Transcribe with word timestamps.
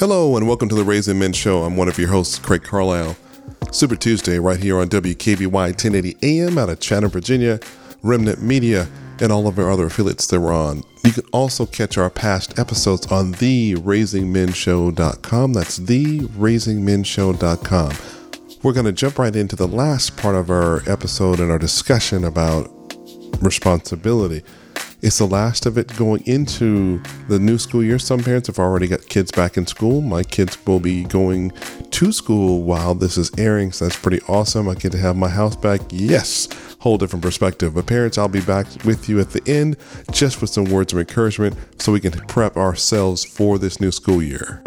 Hello 0.00 0.34
and 0.38 0.48
welcome 0.48 0.70
to 0.70 0.74
the 0.74 0.82
Raising 0.82 1.18
Men 1.18 1.34
Show. 1.34 1.62
I'm 1.62 1.76
one 1.76 1.86
of 1.86 1.98
your 1.98 2.08
hosts, 2.08 2.38
Craig 2.38 2.62
Carlisle. 2.62 3.18
Super 3.70 3.96
Tuesday, 3.96 4.38
right 4.38 4.58
here 4.58 4.78
on 4.78 4.88
WKBY 4.88 5.52
1080 5.52 6.16
AM 6.22 6.56
out 6.56 6.70
of 6.70 6.80
Chatham, 6.80 7.10
Virginia, 7.10 7.60
Remnant 8.02 8.40
Media, 8.40 8.88
and 9.20 9.30
all 9.30 9.46
of 9.46 9.58
our 9.58 9.70
other 9.70 9.84
affiliates 9.84 10.26
that 10.28 10.40
we're 10.40 10.54
on. 10.54 10.82
You 11.04 11.12
can 11.12 11.24
also 11.32 11.66
catch 11.66 11.98
our 11.98 12.08
past 12.08 12.58
episodes 12.58 13.08
on 13.08 13.34
theraisingmenshow.com. 13.34 15.52
That's 15.52 15.78
theraisingmenshow.com. 15.78 17.92
We're 18.62 18.72
going 18.72 18.86
to 18.86 18.92
jump 18.92 19.18
right 19.18 19.36
into 19.36 19.54
the 19.54 19.68
last 19.68 20.16
part 20.16 20.34
of 20.34 20.48
our 20.48 20.82
episode 20.88 21.40
and 21.40 21.50
our 21.50 21.58
discussion 21.58 22.24
about 22.24 22.70
responsibility. 23.42 24.44
It's 25.02 25.16
the 25.16 25.26
last 25.26 25.64
of 25.64 25.78
it 25.78 25.96
going 25.96 26.22
into 26.26 27.00
the 27.26 27.38
new 27.38 27.56
school 27.56 27.82
year. 27.82 27.98
Some 27.98 28.20
parents 28.20 28.48
have 28.48 28.58
already 28.58 28.86
got 28.86 29.08
kids 29.08 29.30
back 29.30 29.56
in 29.56 29.66
school. 29.66 30.02
My 30.02 30.22
kids 30.22 30.58
will 30.66 30.78
be 30.78 31.04
going 31.04 31.52
to 31.90 32.12
school 32.12 32.62
while 32.62 32.94
this 32.94 33.16
is 33.16 33.30
airing, 33.38 33.72
so 33.72 33.86
that's 33.86 33.98
pretty 33.98 34.20
awesome. 34.28 34.68
I 34.68 34.74
get 34.74 34.92
to 34.92 34.98
have 34.98 35.16
my 35.16 35.30
house 35.30 35.56
back. 35.56 35.80
Yes, 35.90 36.48
whole 36.80 36.98
different 36.98 37.22
perspective. 37.22 37.74
But 37.74 37.86
parents, 37.86 38.18
I'll 38.18 38.28
be 38.28 38.42
back 38.42 38.66
with 38.84 39.08
you 39.08 39.20
at 39.20 39.30
the 39.30 39.42
end 39.50 39.78
just 40.12 40.42
with 40.42 40.50
some 40.50 40.66
words 40.66 40.92
of 40.92 40.98
encouragement 40.98 41.56
so 41.78 41.92
we 41.92 42.00
can 42.00 42.12
prep 42.12 42.58
ourselves 42.58 43.24
for 43.24 43.58
this 43.58 43.80
new 43.80 43.92
school 43.92 44.22
year. 44.22 44.62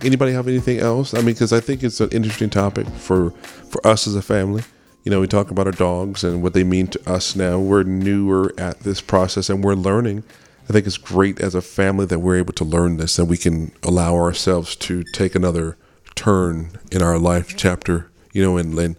Anybody 0.00 0.32
have 0.32 0.48
anything 0.48 0.78
else? 0.78 1.12
I 1.12 1.18
mean, 1.18 1.34
because 1.34 1.52
I 1.52 1.60
think 1.60 1.82
it's 1.82 2.00
an 2.00 2.08
interesting 2.10 2.48
topic 2.48 2.86
for 2.86 3.30
for 3.30 3.86
us 3.86 4.06
as 4.06 4.14
a 4.14 4.22
family. 4.22 4.62
You 5.04 5.10
know, 5.10 5.20
we 5.20 5.26
talk 5.26 5.50
about 5.50 5.66
our 5.66 5.72
dogs 5.72 6.24
and 6.24 6.42
what 6.42 6.54
they 6.54 6.64
mean 6.64 6.86
to 6.88 7.10
us 7.10 7.36
now. 7.36 7.58
We're 7.58 7.82
newer 7.82 8.54
at 8.56 8.80
this 8.80 9.02
process 9.02 9.50
and 9.50 9.62
we're 9.62 9.74
learning. 9.74 10.24
I 10.68 10.72
think 10.72 10.86
it's 10.86 10.96
great 10.96 11.40
as 11.40 11.54
a 11.54 11.60
family 11.60 12.06
that 12.06 12.20
we're 12.20 12.38
able 12.38 12.54
to 12.54 12.64
learn 12.64 12.96
this 12.96 13.18
and 13.18 13.28
we 13.28 13.36
can 13.36 13.70
allow 13.82 14.14
ourselves 14.14 14.74
to 14.76 15.02
take 15.12 15.34
another 15.34 15.76
turn 16.14 16.78
in 16.90 17.02
our 17.02 17.18
life 17.18 17.54
chapter, 17.54 18.10
you 18.32 18.42
know, 18.42 18.56
and, 18.56 18.78
and 18.78 18.96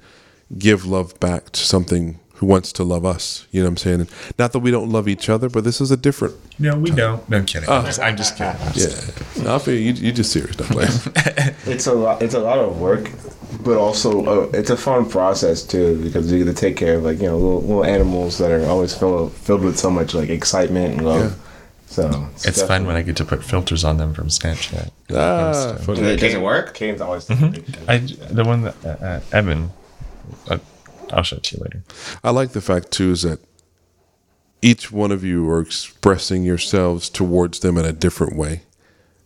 give 0.59 0.86
love 0.86 1.20
back 1.20 1.50
to 1.53 1.62
something 1.62 2.19
who 2.36 2.45
wants 2.45 2.72
to 2.73 2.84
love 2.84 3.03
us. 3.03 3.47
You 3.52 3.62
know 3.62 3.66
what 3.67 3.72
I'm 3.72 3.78
saying? 3.78 4.00
And 4.02 4.09
not 4.38 4.52
that 4.52 4.59
we 4.59 4.69
don't 4.69 4.92
love 4.92 5.08
each 5.08 5.28
other, 5.30 5.50
but 5.50 5.64
this 5.64 5.81
is 5.81 5.90
a 5.90 5.97
different. 5.97 6.36
No, 6.59 6.78
we 6.78 6.92
don't. 6.92 7.28
No, 7.30 7.38
I'm 7.38 7.45
kidding. 7.45 7.67
I'm, 7.69 7.86
just, 7.86 8.00
I'm 8.00 8.17
just 8.17 8.38
kidding. 8.38 8.59
Yeah, 8.75 9.44
no, 9.44 9.56
I 9.56 9.59
feel 9.59 9.75
you. 9.75 9.94
You're 9.94 10.14
just 10.14 10.31
serious, 10.31 10.56
don't 10.56 10.69
play. 10.69 10.88
It's 11.66 11.88
a 11.88 11.94
lot. 11.94 12.22
It's 12.22 12.36
a 12.36 12.40
lot 12.40 12.59
of 12.59 12.80
work, 12.80 13.09
but 13.66 13.78
also 13.78 14.26
uh, 14.26 14.50
it's 14.54 14.70
a 14.70 14.78
fun 14.78 15.10
process 15.10 15.64
too 15.64 16.02
because 16.02 16.32
you 16.32 16.38
get 16.46 16.46
to 16.46 16.54
take 16.54 16.78
care 16.78 16.96
of 16.96 17.04
like 17.04 17.18
you 17.20 17.26
know 17.28 17.38
little, 17.38 17.62
little 17.62 17.84
animals 17.84 18.38
that 18.38 18.52
are 18.52 18.66
always 18.68 18.94
filled 18.98 19.34
filled 19.34 19.62
with 19.62 19.78
so 19.78 19.90
much 19.90 20.14
like 20.14 20.30
excitement 20.30 20.94
and 20.94 21.06
love. 21.06 21.32
Yeah. 21.32 21.42
So 21.88 22.30
It's 22.44 22.62
fun 22.62 22.86
when 22.88 22.96
I 22.96 23.04
get 23.04 23.16
to 23.18 23.26
put 23.26 23.44
filters 23.44 23.84
on 23.84 23.98
them 23.98 24.14
from 24.14 24.28
Snapchat. 24.28 24.90
ah, 25.12 25.78
Does 25.86 26.00
it, 26.00 26.20
does 26.20 26.34
it 26.34 26.42
work? 26.42 26.74
Kane's 26.74 27.00
always. 27.02 27.30
I 27.30 27.98
the 28.00 28.44
one 28.46 28.62
that 28.64 28.76
uh, 28.86 29.06
uh, 29.06 29.20
Evan. 29.32 29.72
Uh, 30.50 30.58
I'll 31.12 31.24
show 31.24 31.38
it 31.38 31.44
to 31.44 31.58
you 31.58 31.64
later. 31.64 31.84
I 32.24 32.32
like 32.32 32.52
the 32.52 32.62
fact 32.62 32.92
too 32.92 33.12
is 33.12 33.22
that 33.22 33.40
each 34.62 34.92
one 34.92 35.12
of 35.12 35.24
you 35.24 35.48
are 35.50 35.62
expressing 35.62 36.44
yourselves 36.44 37.10
towards 37.10 37.60
them 37.60 37.78
in 37.78 37.86
a 37.86 37.94
different 37.94 38.36
way. 38.36 38.64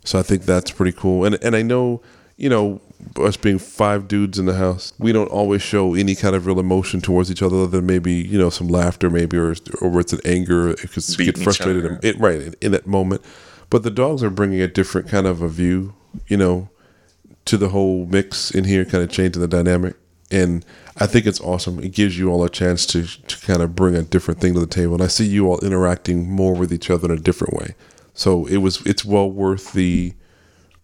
So 0.03 0.19
I 0.19 0.23
think 0.23 0.43
that's 0.43 0.71
pretty 0.71 0.91
cool. 0.91 1.25
And 1.25 1.35
and 1.43 1.55
I 1.55 1.61
know, 1.61 2.01
you 2.37 2.49
know, 2.49 2.81
us 3.17 3.37
being 3.37 3.59
five 3.59 4.07
dudes 4.07 4.37
in 4.37 4.45
the 4.45 4.55
house, 4.55 4.93
we 4.99 5.11
don't 5.11 5.29
always 5.29 5.61
show 5.61 5.93
any 5.93 6.15
kind 6.15 6.35
of 6.35 6.45
real 6.45 6.59
emotion 6.59 7.01
towards 7.01 7.31
each 7.31 7.41
other 7.41 7.57
other 7.57 7.67
than 7.67 7.85
maybe, 7.85 8.13
you 8.13 8.37
know, 8.37 8.49
some 8.49 8.67
laughter 8.67 9.09
maybe 9.09 9.37
or 9.37 9.55
or 9.81 9.99
it's 9.99 10.13
an 10.13 10.21
anger 10.25 10.75
because 10.75 11.17
you 11.17 11.25
get 11.25 11.37
frustrated 11.37 11.85
in, 11.85 11.99
it, 12.03 12.19
right 12.19 12.41
in, 12.41 12.55
in 12.61 12.71
that 12.71 12.87
moment. 12.87 13.21
But 13.69 13.83
the 13.83 13.91
dogs 13.91 14.23
are 14.23 14.29
bringing 14.29 14.61
a 14.61 14.67
different 14.67 15.07
kind 15.07 15.27
of 15.27 15.41
a 15.41 15.47
view, 15.47 15.93
you 16.27 16.37
know, 16.37 16.69
to 17.45 17.57
the 17.57 17.69
whole 17.69 18.05
mix 18.05 18.51
in 18.51 18.63
here, 18.63 18.85
kind 18.85 19.03
of 19.03 19.09
changing 19.09 19.41
the 19.41 19.47
dynamic. 19.47 19.95
And 20.31 20.65
I 20.97 21.07
think 21.07 21.25
it's 21.25 21.41
awesome. 21.41 21.79
It 21.79 21.93
gives 21.93 22.17
you 22.17 22.29
all 22.29 22.43
a 22.43 22.49
chance 22.49 22.85
to, 22.87 23.05
to 23.05 23.45
kind 23.45 23.61
of 23.61 23.75
bring 23.75 23.95
a 23.95 24.03
different 24.03 24.39
thing 24.39 24.53
to 24.53 24.59
the 24.59 24.67
table. 24.67 24.93
And 24.93 25.03
I 25.03 25.07
see 25.07 25.25
you 25.25 25.47
all 25.47 25.59
interacting 25.59 26.29
more 26.29 26.53
with 26.53 26.71
each 26.71 26.89
other 26.89 27.11
in 27.11 27.17
a 27.17 27.21
different 27.21 27.53
way. 27.53 27.75
So 28.13 28.45
it 28.47 28.57
was 28.57 28.85
it's 28.85 29.05
well 29.05 29.31
worth 29.31 29.73
the 29.73 30.13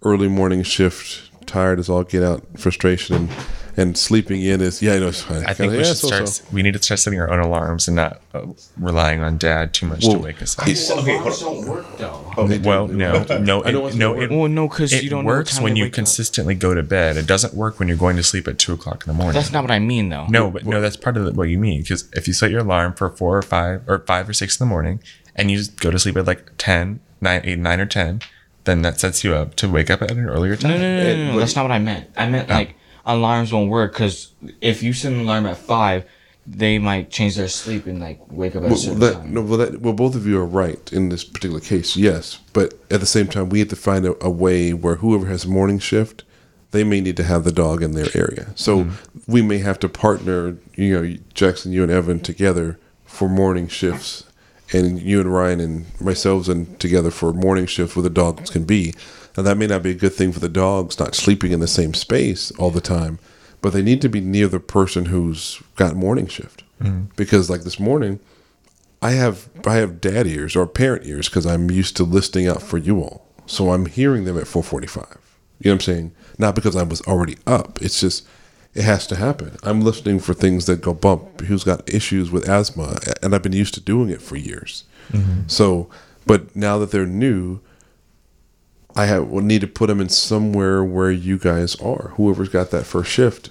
early 0.03 0.27
morning 0.27 0.63
shift. 0.63 1.29
Tired 1.45 1.79
as 1.79 1.89
all 1.89 2.03
get 2.03 2.23
out, 2.23 2.43
frustration 2.57 3.15
and 3.15 3.29
and 3.77 3.97
sleeping 3.97 4.41
in 4.41 4.61
is 4.61 4.81
yeah, 4.81 4.93
I 4.93 4.99
know. 4.99 5.09
It's 5.09 5.21
fine. 5.21 5.43
I 5.43 5.47
think 5.53 5.57
Kinda, 5.57 5.71
we 5.71 5.77
yeah, 5.79 5.83
should 5.83 5.97
so-so. 5.97 6.45
We 6.53 6.63
need 6.63 6.75
to 6.75 6.81
start 6.81 6.97
setting 6.99 7.19
our 7.19 7.29
own 7.29 7.39
alarms 7.41 7.89
and 7.89 7.95
not 7.97 8.21
uh, 8.33 8.45
relying 8.77 9.19
on 9.21 9.37
Dad 9.37 9.73
too 9.73 9.85
much 9.85 10.01
to 10.05 10.11
Well, 10.11 10.19
wake 10.19 10.41
us 10.41 10.57
up. 10.57 10.65
Okay, 10.65 11.17
Alarms 11.17 11.39
don't 11.41 11.67
work 11.67 11.97
though. 11.97 12.33
well, 12.63 12.87
no, 12.87 13.23
no, 13.41 13.63
I 13.65 13.71
know 13.71 13.79
it, 13.79 13.81
what's 13.83 13.95
no. 13.97 14.19
It, 14.21 14.31
Well, 14.31 14.47
no, 14.47 14.69
because 14.69 14.93
it 14.93 15.03
you 15.03 15.09
don't 15.09 15.25
know 15.25 15.27
what 15.31 15.37
works 15.39 15.55
time 15.55 15.63
when 15.63 15.73
they 15.73 15.79
you 15.79 15.85
wake 15.87 15.91
up. 15.91 15.95
consistently 15.95 16.55
go 16.55 16.73
to 16.73 16.83
bed. 16.83 17.17
It 17.17 17.27
doesn't 17.27 17.53
work 17.53 17.77
when 17.79 17.89
you're 17.89 17.97
going 17.97 18.15
to 18.15 18.23
sleep 18.23 18.47
at 18.47 18.57
two 18.57 18.71
o'clock 18.73 19.05
in 19.05 19.11
the 19.11 19.17
morning. 19.17 19.33
That's 19.33 19.51
not 19.51 19.63
what 19.63 19.71
I 19.71 19.79
mean, 19.79 20.07
though. 20.07 20.25
No, 20.29 20.49
but 20.51 20.65
no, 20.65 20.79
that's 20.79 20.95
part 20.95 21.17
of 21.17 21.25
the, 21.25 21.33
what 21.33 21.49
you 21.49 21.59
mean. 21.59 21.81
Because 21.81 22.09
if 22.13 22.29
you 22.29 22.33
set 22.33 22.51
your 22.51 22.61
alarm 22.61 22.93
for 22.93 23.09
four 23.09 23.37
or 23.37 23.41
five 23.41 23.81
or 23.89 23.99
five 23.99 24.29
or 24.29 24.33
six 24.33 24.57
in 24.57 24.65
the 24.65 24.69
morning, 24.69 25.01
and 25.35 25.51
you 25.51 25.57
just 25.57 25.77
go 25.81 25.91
to 25.91 25.99
sleep 25.99 26.15
at 26.15 26.25
like 26.25 26.51
10, 26.57 27.01
9, 27.19 27.41
8, 27.43 27.59
9 27.59 27.79
or 27.81 27.85
ten, 27.85 28.21
then 28.65 28.81
that 28.81 28.99
sets 28.99 29.23
you 29.23 29.33
up 29.33 29.55
to 29.55 29.69
wake 29.69 29.89
up 29.89 30.01
at 30.01 30.11
an 30.11 30.27
earlier 30.27 30.55
time. 30.55 30.71
No, 30.71 30.77
no, 30.77 30.97
no, 30.97 31.03
no, 31.03 31.15
no, 31.15 31.31
no, 31.33 31.39
That's 31.39 31.55
not 31.55 31.63
what 31.63 31.71
I 31.71 31.79
meant. 31.79 32.09
I 32.17 32.27
meant 32.27 32.49
oh. 32.49 32.53
like 32.53 32.75
alarms 33.05 33.53
won't 33.53 33.69
work 33.69 33.93
because 33.93 34.33
if 34.61 34.83
you 34.83 34.93
set 34.93 35.13
an 35.13 35.21
alarm 35.21 35.45
at 35.45 35.57
five, 35.57 36.05
they 36.47 36.77
might 36.77 37.09
change 37.09 37.35
their 37.35 37.47
sleep 37.47 37.87
and 37.87 37.99
like 37.99 38.19
wake 38.29 38.55
up 38.55 38.63
at 38.63 38.67
a 38.67 38.69
Well, 38.69 38.77
certain 38.77 38.99
that, 38.99 39.13
time. 39.13 39.33
no, 39.33 39.41
well, 39.41 39.57
that, 39.57 39.81
well, 39.81 39.93
both 39.93 40.15
of 40.15 40.27
you 40.27 40.39
are 40.39 40.45
right 40.45 40.91
in 40.93 41.09
this 41.09 41.23
particular 41.23 41.59
case, 41.59 41.95
yes. 41.95 42.39
But 42.53 42.75
at 42.91 42.99
the 42.99 43.05
same 43.05 43.27
time, 43.27 43.49
we 43.49 43.59
have 43.59 43.69
to 43.69 43.75
find 43.75 44.05
a, 44.05 44.15
a 44.23 44.29
way 44.29 44.73
where 44.73 44.95
whoever 44.95 45.25
has 45.27 45.47
morning 45.47 45.79
shift, 45.79 46.23
they 46.71 46.83
may 46.83 47.01
need 47.01 47.17
to 47.17 47.23
have 47.23 47.43
the 47.43 47.51
dog 47.51 47.81
in 47.81 47.93
their 47.93 48.09
area. 48.13 48.51
So 48.55 48.83
mm-hmm. 48.83 49.31
we 49.31 49.41
may 49.41 49.59
have 49.59 49.79
to 49.79 49.89
partner, 49.89 50.57
you 50.75 51.01
know, 51.01 51.17
Jackson, 51.33 51.71
you 51.71 51.83
and 51.83 51.91
Evan 51.91 52.19
together 52.19 52.79
for 53.05 53.29
morning 53.29 53.67
shifts, 53.67 54.25
and 54.73 55.01
you 55.01 55.19
and 55.21 55.33
Ryan 55.33 55.59
and 55.59 56.01
myself 56.01 56.47
and 56.47 56.79
together 56.79 57.11
for 57.11 57.33
morning 57.33 57.65
shift 57.65 57.95
where 57.95 58.03
the 58.03 58.09
dogs 58.09 58.49
can 58.49 58.65
be. 58.65 58.93
Now 59.37 59.43
that 59.43 59.57
may 59.57 59.67
not 59.67 59.83
be 59.83 59.91
a 59.91 59.95
good 59.95 60.13
thing 60.13 60.31
for 60.31 60.39
the 60.39 60.49
dogs 60.49 60.99
not 60.99 61.15
sleeping 61.15 61.51
in 61.51 61.59
the 61.59 61.67
same 61.67 61.93
space 61.93 62.51
all 62.51 62.71
the 62.71 62.81
time, 62.81 63.19
but 63.61 63.73
they 63.73 63.81
need 63.81 64.01
to 64.01 64.09
be 64.09 64.21
near 64.21 64.47
the 64.47 64.59
person 64.59 65.05
who's 65.05 65.61
got 65.75 65.95
morning 65.95 66.27
shift. 66.27 66.63
Mm-hmm. 66.81 67.05
Because 67.15 67.49
like 67.49 67.61
this 67.61 67.79
morning, 67.79 68.19
I 69.01 69.11
have 69.11 69.49
I 69.65 69.75
have 69.75 70.01
dad 70.01 70.27
ears 70.27 70.55
or 70.55 70.65
parent 70.65 71.05
ears 71.05 71.29
because 71.29 71.45
I'm 71.45 71.69
used 71.69 71.95
to 71.97 72.03
listening 72.03 72.47
out 72.47 72.61
for 72.61 72.77
you 72.77 73.01
all. 73.01 73.27
So 73.45 73.71
I'm 73.71 73.85
hearing 73.85 74.25
them 74.25 74.37
at 74.37 74.45
4:45. 74.45 75.17
You 75.59 75.69
know 75.69 75.71
what 75.71 75.73
I'm 75.73 75.79
saying? 75.81 76.11
Not 76.37 76.55
because 76.55 76.75
I 76.75 76.83
was 76.83 77.01
already 77.01 77.37
up. 77.45 77.81
It's 77.81 78.01
just 78.01 78.27
it 78.75 78.83
has 78.83 79.07
to 79.07 79.15
happen. 79.15 79.55
I'm 79.63 79.81
listening 79.81 80.19
for 80.19 80.33
things 80.33 80.65
that 80.65 80.81
go 80.81 80.93
bump. 80.93 81.41
Who's 81.41 81.63
got 81.63 81.87
issues 81.91 82.29
with 82.29 82.47
asthma, 82.47 82.99
and 83.23 83.33
I've 83.33 83.41
been 83.43 83.53
used 83.53 83.73
to 83.75 83.81
doing 83.81 84.09
it 84.09 84.21
for 84.21 84.35
years. 84.35 84.83
So, 85.47 85.87
but 86.25 86.55
now 86.55 86.77
that 86.79 86.91
they're 86.91 87.05
new, 87.05 87.59
I 88.95 89.05
have 89.05 89.27
will 89.27 89.41
need 89.43 89.61
to 89.61 89.67
put 89.67 89.87
them 89.87 90.01
in 90.01 90.09
somewhere 90.09 90.83
where 90.83 91.11
you 91.11 91.37
guys 91.37 91.75
are. 91.75 92.13
Whoever's 92.15 92.49
got 92.49 92.71
that 92.71 92.85
first 92.85 93.11
shift, 93.11 93.49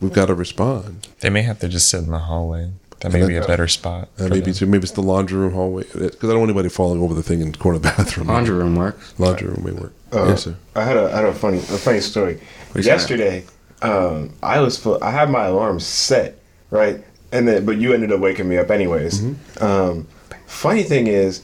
we've 0.00 0.12
got 0.12 0.26
to 0.26 0.34
respond. 0.34 1.08
They 1.20 1.30
may 1.30 1.42
have 1.42 1.58
to 1.60 1.68
just 1.68 1.88
sit 1.88 2.04
in 2.04 2.10
the 2.10 2.18
hallway. 2.18 2.72
That 3.00 3.12
may 3.12 3.26
be 3.26 3.34
a 3.34 3.44
better 3.44 3.66
spot. 3.66 4.10
For 4.16 4.28
maybe 4.28 4.52
too, 4.52 4.66
maybe 4.66 4.84
it's 4.84 4.92
the 4.92 5.02
laundry 5.02 5.38
room 5.38 5.54
hallway 5.54 5.82
because 5.82 6.22
I 6.22 6.26
don't 6.28 6.38
want 6.38 6.50
anybody 6.50 6.68
falling 6.68 7.00
over 7.02 7.14
the 7.14 7.22
thing 7.22 7.40
in 7.40 7.50
the 7.50 7.58
corner 7.58 7.76
of 7.76 7.82
the 7.82 7.88
bathroom. 7.96 8.28
Laundry 8.28 8.54
room 8.54 8.76
works. 8.76 9.18
Laundry 9.18 9.48
room 9.48 9.64
may 9.64 9.72
work. 9.72 9.92
Uh, 10.12 10.28
yes, 10.28 10.44
sir. 10.44 10.56
I 10.76 10.84
had 10.84 10.96
a 10.96 11.04
I 11.12 11.16
had 11.16 11.24
a 11.24 11.32
funny 11.34 11.58
a 11.58 11.78
funny 11.78 12.00
story. 12.00 12.38
What's 12.72 12.86
Yesterday, 12.86 13.44
um, 13.82 14.32
I 14.42 14.60
was 14.60 14.78
fu- 14.78 15.00
I 15.00 15.10
had 15.10 15.30
my 15.30 15.46
alarm 15.46 15.80
set 15.80 16.38
right, 16.70 17.02
and 17.32 17.46
then 17.48 17.64
but 17.64 17.76
you 17.78 17.92
ended 17.92 18.12
up 18.12 18.20
waking 18.20 18.48
me 18.48 18.56
up 18.58 18.70
anyways. 18.70 19.20
Mm-hmm. 19.20 19.64
Um, 19.64 20.06
funny 20.46 20.82
thing 20.82 21.06
is, 21.06 21.42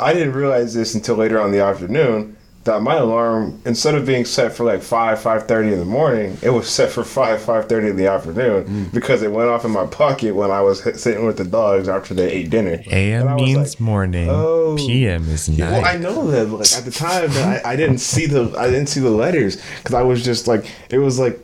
I 0.00 0.12
didn't 0.12 0.32
realize 0.34 0.74
this 0.74 0.94
until 0.94 1.16
later 1.16 1.40
on 1.40 1.46
in 1.46 1.52
the 1.52 1.62
afternoon 1.62 2.36
that 2.64 2.82
my 2.82 2.96
alarm 2.96 3.62
instead 3.64 3.94
of 3.94 4.04
being 4.04 4.26
set 4.26 4.52
for 4.52 4.64
like 4.64 4.82
five 4.82 5.18
five 5.22 5.46
thirty 5.48 5.72
in 5.72 5.78
the 5.78 5.84
morning, 5.86 6.36
it 6.42 6.50
was 6.50 6.68
set 6.68 6.90
for 6.90 7.02
five 7.02 7.40
five 7.40 7.66
thirty 7.66 7.88
in 7.88 7.96
the 7.96 8.06
afternoon 8.06 8.64
Mm. 8.64 8.92
because 8.92 9.22
it 9.22 9.32
went 9.32 9.48
off 9.48 9.64
in 9.64 9.70
my 9.70 9.86
pocket 9.86 10.34
when 10.34 10.50
I 10.50 10.60
was 10.60 10.82
sitting 11.00 11.24
with 11.24 11.38
the 11.38 11.44
dogs 11.44 11.88
after 11.88 12.12
they 12.12 12.30
ate 12.30 12.50
dinner. 12.50 12.82
AM 12.90 13.36
means 13.36 13.74
like, 13.74 13.80
morning. 13.80 14.28
oh. 14.28 14.76
PM 14.76 15.26
is 15.30 15.48
night. 15.48 15.70
well, 15.72 15.84
I 15.86 15.96
know 15.96 16.30
that, 16.30 16.50
but 16.50 16.58
like 16.58 16.72
at 16.76 16.84
the 16.84 16.90
time, 16.90 17.30
I, 17.30 17.62
I 17.72 17.76
didn't 17.76 17.98
see 17.98 18.26
the 18.26 18.54
I 18.58 18.66
didn't 18.66 18.88
see 18.90 19.00
the 19.00 19.10
letters 19.10 19.56
because 19.78 19.94
I 19.94 20.02
was 20.02 20.22
just 20.22 20.46
like 20.46 20.66
it 20.90 20.98
was 20.98 21.18
like 21.18 21.40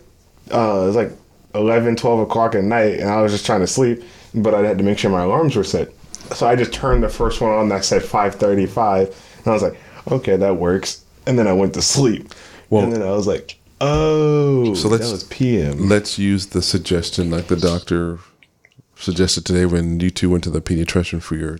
uh 0.52 0.82
it 0.82 0.86
was 0.86 0.96
like 0.96 1.12
11, 1.54 1.96
12 1.96 2.20
o'clock 2.20 2.54
at 2.54 2.64
night, 2.64 2.98
and 3.00 3.08
I 3.08 3.20
was 3.22 3.30
just 3.32 3.46
trying 3.46 3.60
to 3.60 3.66
sleep, 3.66 4.02
but 4.34 4.54
I 4.54 4.60
had 4.66 4.76
to 4.78 4.84
make 4.84 4.98
sure 4.98 5.10
my 5.10 5.22
alarms 5.22 5.54
were 5.54 5.62
set. 5.64 5.88
So 6.34 6.46
I 6.48 6.56
just 6.56 6.72
turned 6.72 7.02
the 7.04 7.08
first 7.08 7.40
one 7.40 7.52
on 7.52 7.68
that 7.68 7.84
said 7.84 8.02
five 8.02 8.34
thirty 8.36 8.66
five, 8.66 9.08
and 9.38 9.46
I 9.46 9.50
was 9.52 9.62
like, 9.62 9.78
okay, 10.10 10.36
that 10.36 10.56
works. 10.56 11.04
And 11.26 11.38
then 11.38 11.46
I 11.46 11.52
went 11.52 11.74
to 11.74 11.82
sleep. 11.82 12.34
Well- 12.70 12.82
and 12.84 12.92
then 12.92 13.02
I 13.02 13.10
was 13.12 13.26
like, 13.26 13.56
oh, 13.80 14.74
So 14.74 14.88
let's- 14.88 15.06
that 15.06 15.12
was 15.12 15.24
PM. 15.24 15.88
Let's 15.88 16.18
use 16.18 16.46
the 16.46 16.62
suggestion 16.62 17.30
like 17.30 17.46
the 17.48 17.56
doctor 17.56 18.18
suggested 18.96 19.44
today 19.44 19.66
when 19.66 20.00
you 20.00 20.10
two 20.10 20.30
went 20.30 20.44
to 20.44 20.50
the 20.50 20.60
pediatrician 20.60 21.20
for 21.22 21.36
your 21.36 21.58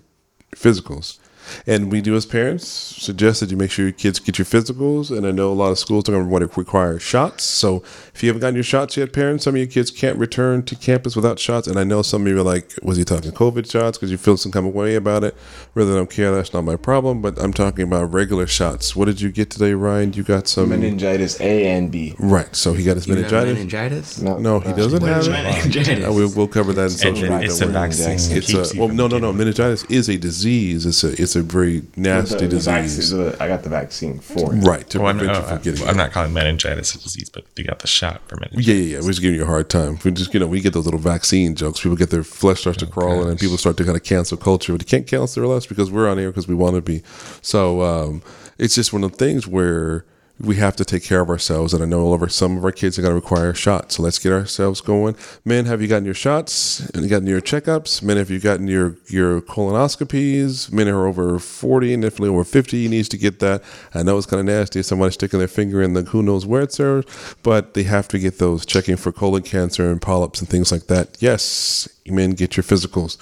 physicals. 0.56 1.18
And 1.66 1.90
we 1.90 2.00
do 2.00 2.14
as 2.16 2.26
parents 2.26 2.66
suggest 2.66 3.40
that 3.40 3.50
you 3.50 3.56
make 3.56 3.70
sure 3.70 3.84
your 3.84 3.92
kids 3.92 4.18
get 4.18 4.38
your 4.38 4.44
physicals. 4.46 5.16
And 5.16 5.26
I 5.26 5.30
know 5.30 5.50
a 5.50 5.54
lot 5.54 5.70
of 5.70 5.78
schools 5.78 6.08
are 6.08 6.12
going 6.12 6.24
to 6.24 6.30
want 6.30 6.50
to 6.50 6.58
require 6.60 6.98
shots. 6.98 7.44
So 7.44 7.82
if 8.14 8.22
you 8.22 8.28
haven't 8.28 8.40
gotten 8.40 8.54
your 8.54 8.64
shots 8.64 8.96
yet, 8.96 9.12
parents, 9.12 9.44
some 9.44 9.54
of 9.54 9.58
your 9.58 9.66
kids 9.66 9.90
can't 9.90 10.18
return 10.18 10.62
to 10.64 10.76
campus 10.76 11.16
without 11.16 11.38
shots. 11.38 11.66
And 11.66 11.78
I 11.78 11.84
know 11.84 12.02
some 12.02 12.22
of 12.22 12.28
you 12.28 12.38
are 12.38 12.42
like, 12.42 12.72
was 12.82 12.96
he 12.96 13.04
talking 13.04 13.32
COVID 13.32 13.70
shots 13.70 13.98
because 13.98 14.10
you 14.10 14.16
feel 14.16 14.36
some 14.36 14.52
kind 14.52 14.66
of 14.66 14.74
way 14.74 14.94
about 14.94 15.24
it? 15.24 15.34
Really 15.74 15.92
don't 15.94 16.10
care. 16.10 16.34
That's 16.34 16.52
not 16.52 16.62
my 16.64 16.76
problem. 16.76 17.22
But 17.22 17.38
I'm 17.38 17.52
talking 17.52 17.84
about 17.84 18.12
regular 18.12 18.46
shots. 18.46 18.94
What 18.96 19.06
did 19.06 19.20
you 19.20 19.30
get 19.30 19.50
today, 19.50 19.74
Ryan? 19.74 20.12
You 20.12 20.22
got 20.22 20.48
some. 20.48 20.68
Meningitis 20.70 21.40
A 21.40 21.66
and 21.68 21.90
B. 21.90 22.14
right. 22.18 22.54
So 22.54 22.72
he 22.72 22.84
got 22.84 22.96
his 22.96 23.06
You 23.06 23.14
have 23.16 23.30
meningitis. 23.30 23.54
meningitis? 23.54 24.20
No, 24.20 24.38
no, 24.38 24.60
he 24.60 24.72
doesn't 24.72 25.02
have 25.02 25.26
it. 25.26 25.30
Meningitis. 25.30 26.04
Uh, 26.08 26.12
we'll, 26.12 26.32
we'll 26.34 26.48
cover 26.48 26.72
that 26.72 26.84
in 26.84 26.90
social 26.90 27.28
media. 27.30 27.46
it's 27.50 27.60
a 27.60 27.66
vaccine. 27.66 28.14
It's 28.36 28.52
a 28.74 28.78
well, 28.78 28.88
no, 28.88 29.06
no, 29.08 29.18
no. 29.18 29.32
Meningitis 29.32 29.84
is 29.84 30.08
a 30.08 30.16
disease. 30.16 30.86
It's 30.86 31.04
a 31.04 31.20
it's 31.20 31.33
a 31.36 31.42
very 31.42 31.82
nasty 31.96 32.34
The- 32.34 32.40
the 32.42 32.48
disease. 32.48 32.64
vaccine- 33.10 33.18
the- 33.18 33.42
I 33.42 33.48
got 33.48 33.62
the 33.62 33.68
vaccine 33.68 34.18
for 34.18 34.54
it. 34.54 34.58
Right 34.60 34.88
to 34.90 34.98
Well, 35.00 35.08
I'm, 35.08 35.18
prevent 35.18 35.36
oh, 35.38 35.40
you 35.42 35.46
from 35.48 35.58
getting. 35.62 35.82
I'm 35.84 35.94
it. 35.94 35.96
not 35.96 36.12
calling 36.12 36.32
meningitis 36.32 36.94
a 36.94 36.98
disease, 36.98 37.30
but 37.30 37.44
you 37.56 37.64
got 37.64 37.80
the 37.80 37.86
shot 37.86 38.22
for 38.28 38.36
meningitis. 38.36 38.66
Yeah, 38.66 38.74
yeah, 38.74 38.82
yeah. 38.96 39.00
We're 39.00 39.08
just 39.10 39.20
giving 39.22 39.36
you 39.36 39.42
a 39.44 39.46
hard 39.46 39.68
time. 39.68 39.98
We 40.04 40.10
just, 40.10 40.32
you 40.34 40.40
know, 40.40 40.46
we 40.46 40.60
get 40.60 40.72
those 40.72 40.84
little 40.84 41.00
vaccine 41.00 41.54
jokes. 41.54 41.80
People 41.80 41.96
get 41.96 42.10
their 42.10 42.24
flesh 42.24 42.60
starts 42.60 42.78
to 42.78 42.86
crawl, 42.86 43.20
and 43.22 43.30
then 43.30 43.38
people 43.38 43.56
start 43.58 43.76
to 43.78 43.84
kind 43.84 43.96
of 43.96 44.02
cancel 44.02 44.36
culture. 44.36 44.72
But 44.72 44.82
you 44.82 44.86
can't 44.86 45.06
cancel 45.06 45.50
us 45.52 45.66
because 45.66 45.90
we're 45.90 46.08
on 46.08 46.18
air 46.18 46.30
because 46.30 46.48
we 46.48 46.54
want 46.54 46.76
to 46.76 46.82
be. 46.82 47.02
So 47.42 47.82
um, 47.82 48.22
it's 48.58 48.74
just 48.74 48.92
one 48.92 49.04
of 49.04 49.12
the 49.12 49.16
things 49.18 49.46
where 49.46 50.04
we 50.40 50.56
have 50.56 50.74
to 50.76 50.84
take 50.84 51.04
care 51.04 51.20
of 51.20 51.30
ourselves. 51.30 51.72
And 51.72 51.82
I 51.82 51.86
know 51.86 52.00
all 52.00 52.28
some 52.28 52.56
of 52.56 52.64
our 52.64 52.72
kids 52.72 52.98
are 52.98 53.02
going 53.02 53.12
to 53.12 53.14
require 53.14 53.54
shots. 53.54 53.96
So 53.96 54.02
let's 54.02 54.18
get 54.18 54.32
ourselves 54.32 54.80
going. 54.80 55.16
Men, 55.44 55.66
have 55.66 55.80
you 55.80 55.88
gotten 55.88 56.04
your 56.04 56.14
shots? 56.14 56.80
And 56.90 57.02
you 57.02 57.08
gotten 57.08 57.26
your 57.26 57.40
checkups? 57.40 58.02
Men, 58.02 58.16
have 58.16 58.30
you 58.30 58.40
gotten 58.40 58.66
your 58.66 58.96
your 59.06 59.40
colonoscopies? 59.40 60.72
Men 60.72 60.88
who 60.88 60.94
are 60.94 61.06
over 61.06 61.38
forty 61.38 61.94
and 61.94 62.02
definitely 62.02 62.30
over 62.30 62.44
fifty 62.44 62.88
needs 62.88 63.08
to 63.10 63.18
get 63.18 63.38
that. 63.40 63.62
I 63.94 64.02
know 64.02 64.16
it's 64.18 64.26
kind 64.26 64.40
of 64.40 64.46
nasty. 64.46 64.82
Somebody 64.82 65.12
sticking 65.12 65.38
their 65.38 65.48
finger 65.48 65.82
in 65.82 65.94
the 65.94 66.02
who 66.02 66.22
knows 66.22 66.46
where 66.46 66.62
it's 66.62 66.78
there, 66.78 67.04
but 67.42 67.74
they 67.74 67.84
have 67.84 68.08
to 68.08 68.18
get 68.18 68.38
those 68.38 68.66
checking 68.66 68.96
for 68.96 69.12
colon 69.12 69.42
cancer 69.42 69.90
and 69.90 70.02
polyps 70.02 70.40
and 70.40 70.48
things 70.48 70.72
like 70.72 70.88
that. 70.88 71.16
Yes, 71.20 71.88
men, 72.06 72.32
get 72.32 72.56
your 72.56 72.64
physicals. 72.64 73.18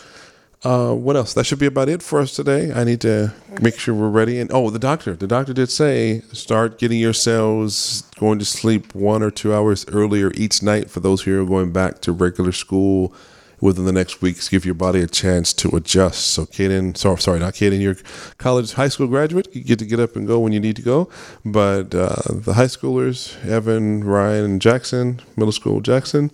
Uh, 0.64 0.94
what 0.94 1.16
else? 1.16 1.34
That 1.34 1.44
should 1.44 1.58
be 1.58 1.66
about 1.66 1.88
it 1.88 2.02
for 2.02 2.20
us 2.20 2.36
today. 2.36 2.72
I 2.72 2.84
need 2.84 3.00
to 3.00 3.32
make 3.60 3.78
sure 3.78 3.94
we're 3.94 4.08
ready. 4.08 4.38
And 4.38 4.50
oh, 4.52 4.70
the 4.70 4.78
doctor. 4.78 5.16
The 5.16 5.26
doctor 5.26 5.52
did 5.52 5.70
say 5.70 6.20
start 6.32 6.78
getting 6.78 7.00
yourselves 7.00 8.02
going 8.18 8.38
to 8.38 8.44
sleep 8.44 8.94
one 8.94 9.24
or 9.24 9.30
two 9.32 9.52
hours 9.52 9.84
earlier 9.88 10.30
each 10.34 10.62
night 10.62 10.88
for 10.88 11.00
those 11.00 11.22
who 11.22 11.42
are 11.42 11.44
going 11.44 11.72
back 11.72 12.00
to 12.02 12.12
regular 12.12 12.52
school 12.52 13.12
within 13.60 13.86
the 13.86 13.92
next 13.92 14.22
weeks. 14.22 14.48
Give 14.48 14.64
your 14.64 14.74
body 14.74 15.00
a 15.00 15.08
chance 15.08 15.52
to 15.54 15.68
adjust. 15.70 16.28
So, 16.28 16.46
Kaden, 16.46 16.96
sorry, 16.96 17.20
sorry, 17.20 17.40
not 17.40 17.54
Kaden, 17.54 17.80
you're 17.80 17.96
college, 18.38 18.74
high 18.74 18.88
school 18.88 19.08
graduate. 19.08 19.48
You 19.52 19.64
get 19.64 19.80
to 19.80 19.84
get 19.84 19.98
up 19.98 20.14
and 20.14 20.28
go 20.28 20.38
when 20.38 20.52
you 20.52 20.60
need 20.60 20.76
to 20.76 20.82
go. 20.82 21.08
But 21.44 21.92
uh, 21.92 22.22
the 22.28 22.54
high 22.54 22.66
schoolers, 22.66 23.44
Evan, 23.44 24.04
Ryan, 24.04 24.44
and 24.44 24.62
Jackson, 24.62 25.20
middle 25.36 25.52
school 25.52 25.80
Jackson, 25.80 26.30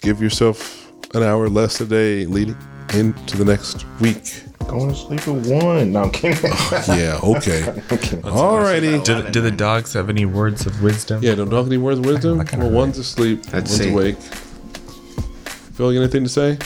give 0.00 0.22
yourself 0.22 0.90
an 1.14 1.22
hour 1.22 1.50
less 1.50 1.82
a 1.82 1.86
day 1.86 2.24
leading 2.24 2.56
into 2.92 3.36
the 3.36 3.44
next 3.44 3.84
week. 4.00 4.42
Going 4.66 4.88
to 4.90 4.94
sleep 4.94 5.20
at 5.28 5.46
one. 5.46 5.92
No, 5.92 6.02
I'm 6.04 6.10
kidding. 6.10 6.42
Yeah, 6.88 7.18
okay. 7.22 7.60
Alrighty. 8.22 9.04
Do, 9.04 9.22
the- 9.22 9.30
do 9.30 9.40
the 9.40 9.50
dogs 9.50 9.92
have 9.92 10.08
any 10.08 10.24
words 10.26 10.66
of 10.66 10.82
wisdom? 10.82 11.22
Yeah, 11.22 11.34
don't 11.34 11.50
talk 11.50 11.66
any 11.66 11.76
words 11.78 11.98
of 12.00 12.06
wisdom. 12.06 12.38
Not 12.38 12.50
gonna 12.50 12.64
Well, 12.64 12.70
hurt. 12.72 12.78
one's 12.78 12.98
asleep, 12.98 13.40
Let's 13.52 13.70
one's 13.70 13.76
see. 13.76 13.90
awake. 13.90 14.16
Phil, 15.74 15.92
you 15.92 16.00
anything 16.00 16.24
to 16.24 16.30
say? 16.30 16.58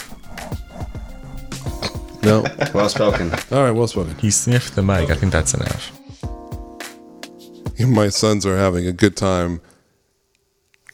No. 2.23 2.44
Well 2.75 2.88
spoken. 2.88 3.31
All 3.50 3.62
right, 3.65 3.70
well 3.70 3.87
spoken. 3.87 4.15
He 4.19 4.31
sniffed 4.31 4.75
the 4.76 4.82
mic. 4.82 5.11
I 5.11 5.15
think 5.15 5.32
that's 5.32 5.55
enough. 5.55 5.93
My 7.81 8.09
sons 8.09 8.44
are 8.44 8.56
having 8.56 8.87
a 8.87 8.93
good 8.93 9.17
time 9.17 9.61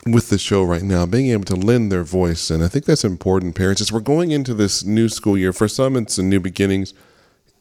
with 0.06 0.28
the 0.28 0.38
show 0.38 0.62
right 0.62 0.82
now, 0.82 1.06
being 1.06 1.30
able 1.30 1.44
to 1.44 1.56
lend 1.56 1.90
their 1.90 2.04
voice, 2.04 2.50
and 2.50 2.62
I 2.62 2.68
think 2.68 2.84
that's 2.84 3.04
important. 3.04 3.54
Parents, 3.54 3.80
as 3.80 3.90
we're 3.90 4.00
going 4.00 4.30
into 4.30 4.54
this 4.54 4.84
new 4.84 5.08
school 5.08 5.38
year, 5.38 5.52
for 5.52 5.68
some 5.68 5.96
it's 5.96 6.18
a 6.18 6.22
new 6.22 6.40
beginnings, 6.40 6.92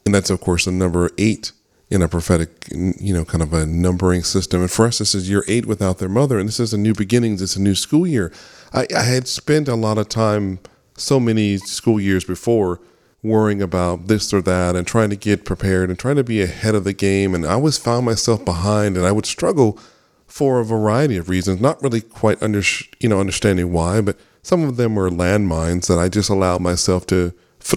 and 0.04 0.14
that's 0.14 0.30
of 0.30 0.40
course 0.40 0.66
the 0.66 0.72
number 0.72 1.10
eight 1.16 1.52
in 1.90 2.02
a 2.02 2.08
prophetic, 2.08 2.50
you 2.70 3.14
know, 3.14 3.24
kind 3.24 3.42
of 3.42 3.52
a 3.52 3.66
numbering 3.66 4.22
system. 4.22 4.60
And 4.60 4.70
for 4.70 4.86
us, 4.86 4.98
this 4.98 5.14
is 5.14 5.28
year 5.28 5.44
eight 5.46 5.66
without 5.66 5.98
their 5.98 6.08
mother, 6.08 6.38
and 6.38 6.48
this 6.48 6.60
is 6.60 6.74
a 6.74 6.78
new 6.78 6.94
beginnings. 6.94 7.40
It's 7.40 7.56
a 7.56 7.62
new 7.62 7.74
school 7.74 8.06
year. 8.06 8.32
I, 8.72 8.86
I 8.94 9.02
had 9.02 9.28
spent 9.28 9.68
a 9.68 9.74
lot 9.74 9.98
of 9.98 10.08
time, 10.08 10.58
so 10.96 11.20
many 11.20 11.56
school 11.58 12.00
years 12.00 12.24
before, 12.24 12.80
worrying 13.22 13.62
about 13.62 14.06
this 14.06 14.34
or 14.34 14.42
that 14.42 14.76
and 14.76 14.86
trying 14.86 15.10
to 15.10 15.16
get 15.16 15.46
prepared 15.46 15.88
and 15.88 15.98
trying 15.98 16.16
to 16.16 16.24
be 16.24 16.42
ahead 16.42 16.74
of 16.74 16.84
the 16.84 16.92
game. 16.92 17.34
And 17.34 17.46
I 17.46 17.52
always 17.54 17.78
found 17.78 18.04
myself 18.04 18.44
behind, 18.44 18.96
and 18.96 19.06
I 19.06 19.12
would 19.12 19.26
struggle 19.26 19.78
for 20.34 20.58
a 20.58 20.64
variety 20.64 21.16
of 21.16 21.28
reasons, 21.28 21.60
not 21.60 21.80
really 21.80 22.00
quite 22.00 22.42
under, 22.42 22.60
you 22.98 23.08
know, 23.08 23.20
understanding 23.20 23.72
why, 23.72 24.00
but 24.00 24.18
some 24.42 24.64
of 24.64 24.76
them 24.76 24.96
were 24.96 25.08
landmines 25.08 25.86
that 25.86 25.96
I 25.96 26.08
just 26.08 26.28
allowed 26.28 26.60
myself 26.60 27.06
to 27.06 27.32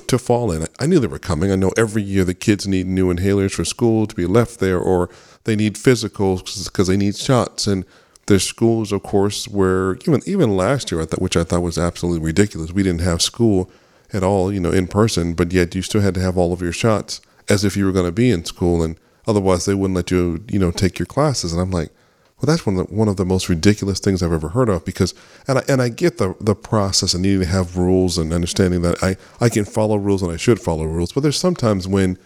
to 0.08 0.18
fall 0.18 0.52
in. 0.52 0.66
I 0.80 0.88
knew 0.88 1.00
they 1.00 1.06
were 1.06 1.20
coming. 1.20 1.52
I 1.52 1.56
know 1.56 1.72
every 1.78 2.02
year 2.02 2.24
the 2.24 2.34
kids 2.34 2.68
need 2.68 2.88
new 2.88 3.14
inhalers 3.14 3.54
for 3.54 3.64
school 3.64 4.08
to 4.08 4.16
be 4.16 4.26
left 4.26 4.60
there, 4.60 4.80
or 4.80 5.08
they 5.44 5.56
need 5.56 5.76
physicals 5.76 6.66
because 6.66 6.88
they 6.88 6.98
need 6.98 7.16
shots. 7.16 7.68
And 7.68 7.86
there's 8.26 8.44
schools, 8.44 8.92
of 8.92 9.04
course, 9.04 9.48
where 9.48 9.98
even 10.08 10.22
even 10.26 10.58
last 10.58 10.92
year, 10.92 11.00
I 11.00 11.06
thought, 11.06 11.22
which 11.22 11.38
I 11.38 11.44
thought 11.44 11.62
was 11.62 11.78
absolutely 11.78 12.26
ridiculous. 12.26 12.72
We 12.72 12.82
didn't 12.82 13.02
have 13.02 13.22
school 13.22 13.70
at 14.12 14.24
all, 14.24 14.52
you 14.52 14.60
know, 14.60 14.72
in 14.72 14.88
person, 14.88 15.36
but 15.36 15.54
yet 15.54 15.76
you 15.76 15.84
still 15.84 16.02
had 16.02 16.16
to 16.16 16.22
have 16.22 16.40
all 16.40 16.54
of 16.54 16.64
your 16.64 16.74
shots 16.74 17.22
as 17.48 17.64
if 17.64 17.78
you 17.78 17.86
were 17.86 17.92
going 17.92 18.08
to 18.08 18.12
be 18.24 18.32
in 18.32 18.46
school, 18.46 18.82
and 18.82 18.98
otherwise 19.28 19.66
they 19.66 19.76
wouldn't 19.76 19.96
let 19.96 20.10
you, 20.10 20.44
you 20.50 20.58
know, 20.58 20.72
take 20.72 20.98
your 20.98 21.06
classes. 21.06 21.54
And 21.54 21.62
I'm 21.62 21.70
like, 21.70 21.92
well, 22.40 22.48
that's 22.48 22.68
one 22.68 22.78
of 22.78 22.88
the, 22.88 22.94
one 22.94 23.08
of 23.08 23.18
the 23.18 23.26
most 23.26 23.50
ridiculous 23.50 24.00
things 24.00 24.22
I've 24.22 24.32
ever 24.32 24.50
heard 24.50 24.70
of 24.70 24.86
because, 24.86 25.16
and 25.48 25.58
I, 25.58 25.64
and 25.68 25.82
I 25.82 25.90
get 25.90 26.20
the 26.20 26.36
the 26.40 26.54
process 26.54 27.16
and 27.16 27.24
needing 27.24 27.40
to 27.40 27.48
have 27.48 27.78
rules 27.78 28.18
and 28.18 28.32
understanding 28.32 28.84
that 28.84 29.02
I 29.04 29.18
I 29.44 29.50
can 29.50 29.66
follow 29.66 29.96
rules 29.96 30.22
and 30.22 30.32
I 30.32 30.38
should 30.38 30.60
follow 30.60 30.84
rules, 30.84 31.12
but 31.12 31.22
there's 31.22 31.40
sometimes 31.40 31.88
when 31.88 32.18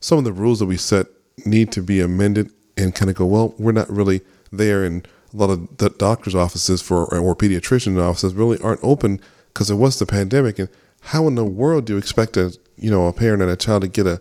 some 0.00 0.18
of 0.18 0.24
the 0.24 0.32
rules 0.32 0.58
that 0.58 0.66
we 0.66 0.76
set 0.76 1.06
need 1.46 1.70
to 1.72 1.82
be 1.82 2.00
amended 2.00 2.50
and 2.76 2.94
kind 2.94 3.10
of 3.10 3.16
go, 3.16 3.26
well, 3.26 3.54
we're 3.58 3.72
not 3.72 3.88
really 3.88 4.22
there, 4.50 4.84
and 4.84 5.06
a 5.32 5.36
lot 5.36 5.50
of 5.50 5.76
the 5.76 5.90
doctors' 5.90 6.34
offices 6.34 6.82
for 6.82 7.04
or 7.14 7.36
pediatrician 7.36 8.00
offices 8.02 8.34
really 8.34 8.58
aren't 8.62 8.82
open 8.82 9.20
because 9.48 9.70
it 9.70 9.76
was 9.76 10.00
the 10.00 10.06
pandemic. 10.06 10.58
And 10.58 10.68
how 11.02 11.28
in 11.28 11.36
the 11.36 11.44
world 11.44 11.84
do 11.84 11.92
you 11.92 11.98
expect 11.98 12.36
a 12.36 12.58
you 12.76 12.90
know 12.90 13.06
a 13.06 13.12
parent 13.12 13.40
and 13.40 13.50
a 13.52 13.56
child 13.56 13.82
to 13.82 13.88
get 13.88 14.08
a 14.08 14.20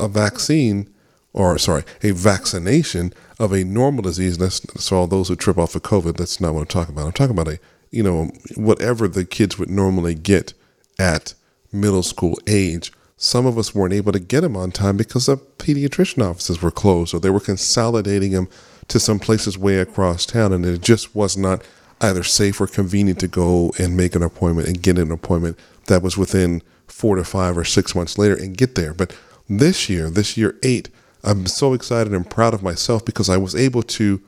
a 0.00 0.08
vaccine 0.08 0.91
or 1.32 1.58
sorry, 1.58 1.84
a 2.02 2.10
vaccination 2.12 3.12
of 3.38 3.52
a 3.52 3.64
normal 3.64 4.02
disease. 4.02 4.38
That's 4.38 4.60
so 4.82 4.96
all 4.96 5.06
those 5.06 5.28
who 5.28 5.36
trip 5.36 5.58
off 5.58 5.74
of 5.74 5.82
COVID. 5.82 6.16
That's 6.16 6.40
not 6.40 6.54
what 6.54 6.60
I'm 6.60 6.66
talking 6.66 6.94
about. 6.94 7.06
I'm 7.06 7.12
talking 7.12 7.38
about 7.38 7.52
a 7.52 7.58
you 7.90 8.02
know 8.02 8.30
whatever 8.56 9.08
the 9.08 9.24
kids 9.24 9.58
would 9.58 9.70
normally 9.70 10.14
get 10.14 10.54
at 10.98 11.34
middle 11.72 12.02
school 12.02 12.38
age. 12.46 12.92
Some 13.16 13.46
of 13.46 13.56
us 13.56 13.74
weren't 13.74 13.94
able 13.94 14.12
to 14.12 14.18
get 14.18 14.40
them 14.40 14.56
on 14.56 14.72
time 14.72 14.96
because 14.96 15.26
the 15.26 15.36
pediatrician 15.36 16.28
offices 16.28 16.60
were 16.60 16.72
closed, 16.72 17.14
or 17.14 17.20
they 17.20 17.30
were 17.30 17.40
consolidating 17.40 18.32
them 18.32 18.48
to 18.88 18.98
some 18.98 19.20
places 19.20 19.56
way 19.56 19.78
across 19.78 20.26
town, 20.26 20.52
and 20.52 20.66
it 20.66 20.82
just 20.82 21.14
was 21.14 21.36
not 21.36 21.62
either 22.00 22.24
safe 22.24 22.60
or 22.60 22.66
convenient 22.66 23.20
to 23.20 23.28
go 23.28 23.72
and 23.78 23.96
make 23.96 24.16
an 24.16 24.22
appointment 24.22 24.66
and 24.66 24.82
get 24.82 24.98
an 24.98 25.12
appointment 25.12 25.56
that 25.86 26.02
was 26.02 26.18
within 26.18 26.62
four 26.88 27.14
to 27.16 27.24
five 27.24 27.56
or 27.56 27.64
six 27.64 27.94
months 27.94 28.18
later 28.18 28.34
and 28.34 28.56
get 28.56 28.74
there. 28.74 28.92
But 28.92 29.16
this 29.48 29.88
year, 29.88 30.10
this 30.10 30.36
year 30.36 30.56
eight, 30.64 30.88
I'm 31.24 31.46
so 31.46 31.72
excited 31.72 32.12
and 32.12 32.28
proud 32.28 32.54
of 32.54 32.62
myself 32.62 33.04
because 33.04 33.28
I 33.28 33.36
was 33.36 33.54
able 33.54 33.82
to 33.82 34.20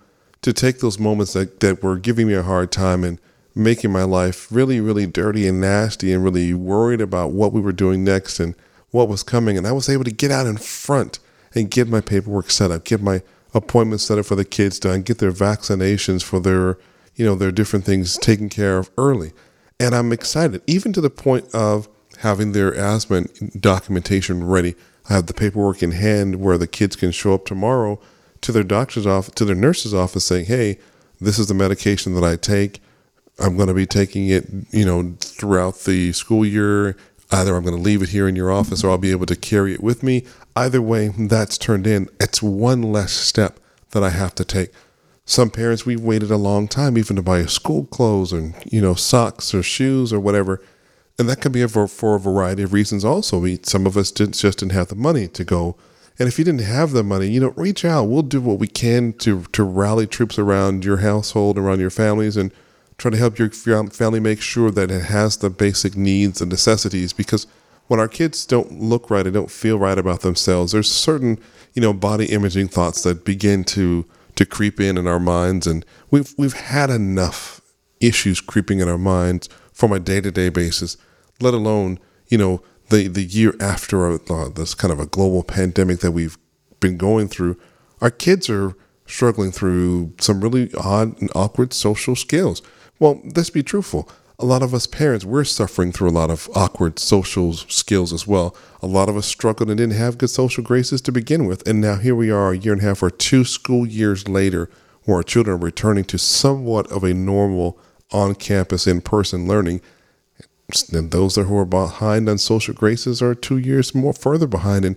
to 0.42 0.52
take 0.52 0.80
those 0.80 0.98
moments 0.98 1.32
that, 1.32 1.60
that 1.60 1.82
were 1.82 1.96
giving 1.96 2.28
me 2.28 2.34
a 2.34 2.42
hard 2.42 2.70
time 2.70 3.02
and 3.02 3.18
making 3.54 3.90
my 3.90 4.02
life 4.02 4.46
really, 4.50 4.78
really 4.78 5.06
dirty 5.06 5.48
and 5.48 5.58
nasty 5.58 6.12
and 6.12 6.22
really 6.22 6.52
worried 6.52 7.00
about 7.00 7.30
what 7.30 7.50
we 7.50 7.62
were 7.62 7.72
doing 7.72 8.04
next 8.04 8.38
and 8.38 8.54
what 8.90 9.08
was 9.08 9.22
coming. 9.22 9.56
And 9.56 9.66
I 9.66 9.72
was 9.72 9.88
able 9.88 10.04
to 10.04 10.10
get 10.10 10.30
out 10.30 10.46
in 10.46 10.58
front 10.58 11.18
and 11.54 11.70
get 11.70 11.88
my 11.88 12.02
paperwork 12.02 12.50
set 12.50 12.70
up, 12.70 12.84
get 12.84 13.00
my 13.00 13.22
appointments 13.54 14.04
set 14.04 14.18
up 14.18 14.26
for 14.26 14.34
the 14.34 14.44
kids 14.44 14.78
done, 14.78 15.00
get 15.00 15.16
their 15.16 15.32
vaccinations 15.32 16.22
for 16.22 16.40
their, 16.40 16.76
you 17.14 17.24
know, 17.24 17.34
their 17.34 17.52
different 17.52 17.86
things 17.86 18.18
taken 18.18 18.50
care 18.50 18.76
of 18.76 18.90
early. 18.98 19.32
And 19.80 19.94
I'm 19.94 20.12
excited, 20.12 20.60
even 20.66 20.92
to 20.92 21.00
the 21.00 21.10
point 21.10 21.46
of 21.54 21.88
having 22.18 22.52
their 22.52 22.74
asthma 22.74 23.24
documentation 23.58 24.44
ready. 24.44 24.74
I 25.08 25.14
have 25.14 25.26
the 25.26 25.34
paperwork 25.34 25.82
in 25.82 25.92
hand 25.92 26.37
where 26.37 26.58
the 26.58 26.66
kids 26.66 26.96
can 26.96 27.11
show 27.11 27.34
up 27.34 27.44
tomorrow 27.44 28.00
to 28.40 28.52
their 28.52 28.62
doctor's 28.62 29.06
office, 29.06 29.34
to 29.34 29.44
their 29.44 29.54
nurse's 29.54 29.94
office, 29.94 30.25
saying, 30.25 30.46
"Hey, 30.46 30.78
this 31.20 31.38
is 31.38 31.46
the 31.49 31.54
medication 31.54 32.14
that 32.14 32.25
I 32.25 32.37
take. 32.37 32.80
I'm 33.38 33.56
going 33.56 33.68
to 33.68 33.75
be 33.75 33.87
taking 33.87 34.28
it, 34.28 34.46
you 34.70 34.84
know, 34.84 35.14
throughout 35.20 35.80
the 35.80 36.12
school 36.12 36.44
year. 36.44 36.96
Either 37.30 37.56
I'm 37.56 37.64
going 37.64 37.76
to 37.76 37.82
leave 37.82 38.02
it 38.02 38.11
here 38.11 38.28
in 38.28 38.37
your 38.37 38.52
office, 38.52 38.84
or 38.84 38.90
I'll 38.90 38.99
be 38.99 39.11
able 39.11 39.26
to 39.26 39.37
carry 39.37 39.73
it 39.75 39.82
with 39.82 40.02
me. 40.02 40.25
Either 40.54 40.80
way, 40.80 41.08
that's 41.08 41.58
turned 41.58 41.87
in. 41.87 42.08
It's 42.20 42.42
one 42.42 42.82
less 42.82 43.12
step 43.12 43.58
that 43.90 44.04
I 44.04 44.11
have 44.11 44.34
to 44.37 44.44
take." 44.44 44.70
Some 45.26 45.49
parents 45.49 45.87
we've 45.87 46.00
waited 46.00 46.30
a 46.30 46.37
long 46.37 46.68
time 46.68 46.99
even 46.99 47.16
to 47.16 47.23
buy 47.23 47.46
school 47.46 47.87
clothes 47.87 48.32
and 48.32 48.54
you 48.66 48.80
know 48.80 48.94
socks 48.94 49.54
or 49.54 49.62
shoes 49.62 50.12
or 50.12 50.20
whatever 50.20 50.61
And 51.18 51.28
that 51.28 51.40
can 51.40 51.52
be 51.52 51.66
for 51.66 52.14
a 52.14 52.21
variety 52.21 52.64
of 52.64 52.73
reasons 52.73 53.04
also. 53.04 53.38
We, 53.38 53.61
some 53.62 53.87
of 53.87 53.97
us 53.97 54.11
didn't, 54.11 54.35
just 54.35 54.59
didn't 54.59 54.73
have 54.73 54.88
the 54.88 54.97
money 54.97 55.28
to 55.28 55.44
go. 55.44 55.76
And 56.18 56.28
if 56.28 56.38
you 56.38 56.44
didn't 56.44 56.62
have 56.62 56.92
the 56.92 57.04
money, 57.04 57.28
you 57.28 57.40
know, 57.40 57.50
reach 57.56 57.85
out. 57.85 58.04
We'll 58.04 58.23
do 58.23 58.40
what 58.40 58.59
we 58.59 58.66
can 58.66 59.12
to, 59.14 59.42
to 59.52 59.62
rally 59.62 60.06
troops 60.06 60.38
around 60.38 60.85
your 60.85 60.99
household, 60.99 61.59
around 61.59 61.80
your 61.80 61.90
families, 61.90 62.37
and 62.37 62.52
try 62.99 63.11
to 63.11 63.16
help 63.16 63.38
your 63.38 63.50
family 63.50 64.21
make 64.21 64.40
sure 64.40 64.71
that 64.71 64.90
it 64.90 65.04
has 65.04 65.37
the 65.37 65.50
basic 65.50 65.97
needs 65.97 66.40
and 66.40 66.50
necessities. 66.50 67.12
Because 67.12 67.47
when 67.88 68.00
our 68.00 68.09
kids 68.09 68.47
don't 68.47 68.80
look 68.80 69.11
right 69.11 69.26
and 69.26 69.35
don't 69.35 69.50
feel 69.50 69.78
right 69.78 69.99
about 69.99 70.21
themselves, 70.21 70.73
there's 70.73 70.90
certain, 70.90 71.38
you 71.75 71.83
know, 71.83 71.92
body 71.92 72.26
imaging 72.26 72.68
thoughts 72.68 73.02
that 73.02 73.25
begin 73.25 73.64
to 73.64 74.04
to 74.37 74.44
creep 74.44 74.80
in 74.80 74.99
in 74.99 75.06
our 75.06 75.21
minds, 75.21 75.64
and 75.66 75.85
we've 76.11 76.35
we've 76.37 76.54
had 76.54 76.90
enough 76.90 77.61
issues 78.00 78.40
creeping 78.40 78.80
in 78.80 78.88
our 78.88 78.99
minds 78.99 79.49
from 79.74 79.92
a 79.92 80.00
day 80.00 80.22
to 80.22 80.30
day 80.30 80.48
basis, 80.48 80.96
let 81.40 81.52
alone 81.52 81.98
you 82.28 82.38
know 82.38 82.62
the 82.88 83.08
the 83.08 83.24
year 83.24 83.54
after 83.60 84.06
uh, 84.12 84.48
this 84.48 84.74
kind 84.74 84.90
of 84.90 84.98
a 84.98 85.06
global 85.06 85.42
pandemic 85.42 86.00
that 86.00 86.12
we've 86.12 86.38
been 86.80 86.96
going 86.96 87.28
through. 87.28 87.58
Our 88.00 88.10
kids 88.10 88.48
are 88.48 88.74
struggling 89.06 89.52
through 89.52 90.14
some 90.18 90.40
really 90.40 90.72
odd 90.78 91.20
and 91.20 91.30
awkward 91.34 91.74
social 91.74 92.16
skills. 92.16 92.62
Well, 92.98 93.20
let's 93.36 93.50
be 93.50 93.62
truthful 93.62 94.08
a 94.38 94.44
lot 94.44 94.62
of 94.62 94.74
us 94.74 94.86
parents, 94.86 95.24
we're 95.24 95.44
suffering 95.44 95.92
through 95.92 96.08
a 96.08 96.10
lot 96.10 96.30
of 96.30 96.48
awkward 96.54 96.98
social 96.98 97.52
skills 97.52 98.12
as 98.12 98.26
well. 98.26 98.56
A 98.82 98.86
lot 98.86 99.08
of 99.08 99.16
us 99.16 99.26
struggled 99.26 99.70
and 99.70 99.78
didn't 99.78 99.96
have 99.96 100.18
good 100.18 100.30
social 100.30 100.64
graces 100.64 101.00
to 101.02 101.12
begin 101.12 101.46
with. 101.46 101.66
And 101.68 101.80
now 101.80 101.96
here 101.96 102.16
we 102.16 102.30
are 102.30 102.52
a 102.52 102.58
year 102.58 102.72
and 102.72 102.82
a 102.82 102.84
half 102.84 103.02
or 103.02 103.10
two 103.10 103.44
school 103.44 103.86
years 103.86 104.26
later 104.26 104.68
where 105.04 105.18
our 105.18 105.22
children 105.22 105.54
are 105.54 105.64
returning 105.64 106.04
to 106.04 106.18
somewhat 106.18 106.90
of 106.90 107.04
a 107.04 107.14
normal 107.14 107.78
on 108.12 108.34
campus, 108.34 108.87
in 108.87 109.00
person 109.00 109.46
learning. 109.46 109.80
And 110.92 111.11
those 111.11 111.34
that 111.34 111.44
who 111.44 111.58
are 111.58 111.64
behind 111.64 112.28
on 112.28 112.38
social 112.38 112.75
graces 112.75 113.20
are 113.20 113.34
two 113.34 113.58
years 113.58 113.94
more 113.94 114.12
further 114.12 114.46
behind. 114.46 114.84
And, 114.84 114.96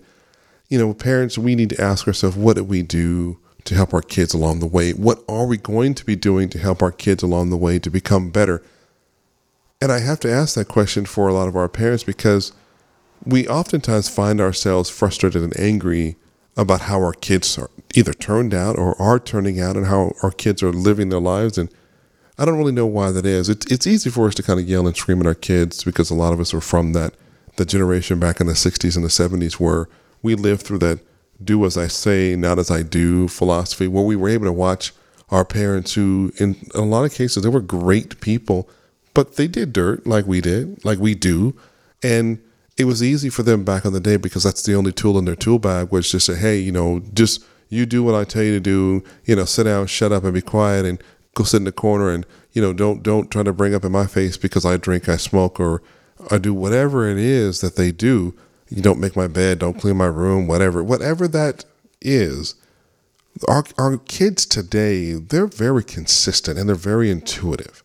you 0.70 0.78
know, 0.78 0.94
parents, 0.94 1.38
we 1.38 1.56
need 1.56 1.70
to 1.72 1.82
ask 1.82 2.08
ourselves, 2.08 2.38
what 2.38 2.56
did 2.56 2.70
we 2.70 2.82
do 2.82 3.40
to 3.66 3.76
help 3.76 3.94
our 3.94 4.02
kids 4.02 4.34
along 4.34 4.60
the 4.60 4.68
way? 4.68 4.92
What 4.92 5.24
are 5.28 5.46
we 5.46 5.58
going 5.58 5.94
to 5.96 6.06
be 6.06 6.16
doing 6.16 6.50
to 6.50 6.60
help 6.60 6.82
our 6.82 6.92
kids 6.92 7.22
along 7.22 7.50
the 7.50 7.58
way 7.58 7.80
to 7.80 7.90
become 7.90 8.30
better? 8.30 8.64
And 9.82 9.92
I 9.92 10.00
have 10.00 10.20
to 10.22 10.32
ask 10.32 10.56
that 10.56 10.68
question 10.68 11.06
for 11.06 11.28
a 11.28 11.34
lot 11.34 11.48
of 11.48 11.56
our 11.56 11.70
parents 11.70 12.04
because 12.04 12.54
we 13.26 13.48
oftentimes 13.48 14.10
find 14.10 14.40
ourselves 14.40 14.90
frustrated 14.90 15.44
and 15.44 15.60
angry 15.60 16.16
about 16.56 16.82
how 16.82 16.98
our 17.00 17.14
kids 17.14 17.58
are 17.58 17.70
either 17.94 18.14
turned 18.14 18.54
out 18.54 18.78
or 18.78 19.00
are 19.02 19.20
turning 19.20 19.60
out 19.60 19.76
and 19.76 19.86
how 19.86 20.14
our 20.24 20.32
kids 20.32 20.64
are 20.64 20.72
living 20.72 21.10
their 21.10 21.20
lives. 21.20 21.58
And 21.58 21.70
I 22.38 22.46
don't 22.46 22.58
really 22.58 22.72
know 22.72 22.86
why 22.86 23.12
that 23.12 23.26
is. 23.26 23.50
It's, 23.50 23.66
it's 23.72 23.88
easy 23.88 24.10
for 24.10 24.28
us 24.28 24.36
to 24.36 24.44
kind 24.44 24.60
of 24.60 24.68
yell 24.68 24.88
and 24.88 24.96
scream 24.96 25.20
at 25.22 25.28
our 25.28 25.36
kids 25.36 25.84
because 25.84 26.10
a 26.10 26.16
lot 26.16 26.34
of 26.34 26.40
us 26.40 26.54
are 26.54 26.62
from 26.62 26.94
that, 26.94 27.14
the 27.56 27.66
generation 27.66 28.20
back 28.20 28.40
in 28.40 28.48
the 28.48 28.54
60s 28.54 28.96
and 28.96 29.04
the 29.04 29.10
70s 29.10 29.54
where 29.54 29.90
we 30.22 30.36
lived 30.36 30.62
through 30.62 30.80
that 30.80 31.00
do 31.44 31.66
as 31.66 31.78
I 31.78 31.88
say, 31.88 32.36
not 32.36 32.60
as 32.60 32.72
I 32.72 32.84
do 32.84 33.28
philosophy, 33.28 33.88
where 33.88 34.04
we 34.04 34.16
were 34.16 34.30
able 34.30 34.46
to 34.46 34.54
watch 34.54 34.92
our 35.30 35.46
parents 35.46 35.94
who, 35.94 36.32
in 36.38 36.56
a 36.74 36.82
lot 36.82 37.06
of 37.06 37.14
cases, 37.14 37.44
they 37.44 37.50
were 37.50 37.62
great 37.62 38.22
people 38.22 38.70
but 39.18 39.36
they 39.36 39.48
did 39.48 39.74
dirt 39.74 40.06
like 40.06 40.28
we 40.28 40.42
did, 40.42 40.86
like 40.86 41.00
we 41.00 41.16
do. 41.16 41.56
And 42.04 42.40
it 42.78 42.84
was 42.84 43.02
easy 43.02 43.32
for 43.32 43.42
them 43.42 43.64
back 43.64 43.84
in 43.84 43.92
the 43.92 44.00
day 44.00 44.16
because 44.16 44.44
that's 44.44 44.62
the 44.62 44.76
only 44.76 44.92
tool 44.92 45.18
in 45.18 45.26
their 45.26 45.36
tool 45.36 45.58
bag 45.58 45.92
was 45.92 46.12
just 46.12 46.28
say, 46.28 46.36
hey, 46.36 46.60
you 46.60 46.72
know, 46.72 47.02
just 47.16 47.44
you 47.68 47.88
do 47.88 48.04
what 48.04 48.14
I 48.14 48.26
tell 48.26 48.44
you 48.44 48.54
to 48.54 48.60
do, 48.60 49.04
you 49.26 49.36
know, 49.36 49.46
sit 49.46 49.64
down, 49.64 49.88
shut 49.88 50.12
up 50.12 50.24
and 50.24 50.36
be 50.36 50.42
quiet 50.44 50.86
and 50.86 51.02
go 51.38 51.44
sit 51.44 51.58
in 51.58 51.64
the 51.64 51.72
corner 51.72 52.10
and, 52.10 52.26
you 52.52 52.62
know, 52.62 52.74
don't 52.74 53.04
don't 53.04 53.30
try 53.30 53.44
to 53.44 53.54
bring 53.54 53.76
up 53.76 53.86
in 53.86 53.92
my 53.92 54.08
face 54.08 54.38
because 54.38 54.66
I 54.66 54.78
drink, 54.78 55.08
I 55.08 55.18
smoke 55.18 55.60
or 55.60 55.82
I 56.32 56.38
do 56.38 56.54
whatever 56.54 57.08
it 57.08 57.18
is 57.18 57.62
that 57.62 57.76
they 57.76 57.92
do. 57.92 58.34
You 58.70 58.82
don't 58.82 59.00
make 59.00 59.16
my 59.16 59.28
bed, 59.28 59.60
don't 59.60 59.80
clean 59.80 59.98
my 59.98 60.08
room, 60.08 60.48
whatever. 60.48 60.84
Whatever 60.84 61.28
that 61.30 61.64
is. 62.02 62.56
Our 63.48 63.64
our 63.78 63.98
kids 63.98 64.46
today, 64.46 65.14
they're 65.14 65.48
very 65.48 65.84
consistent 65.84 66.58
and 66.58 66.68
they're 66.68 66.76
very 66.76 67.12
intuitive. 67.12 67.84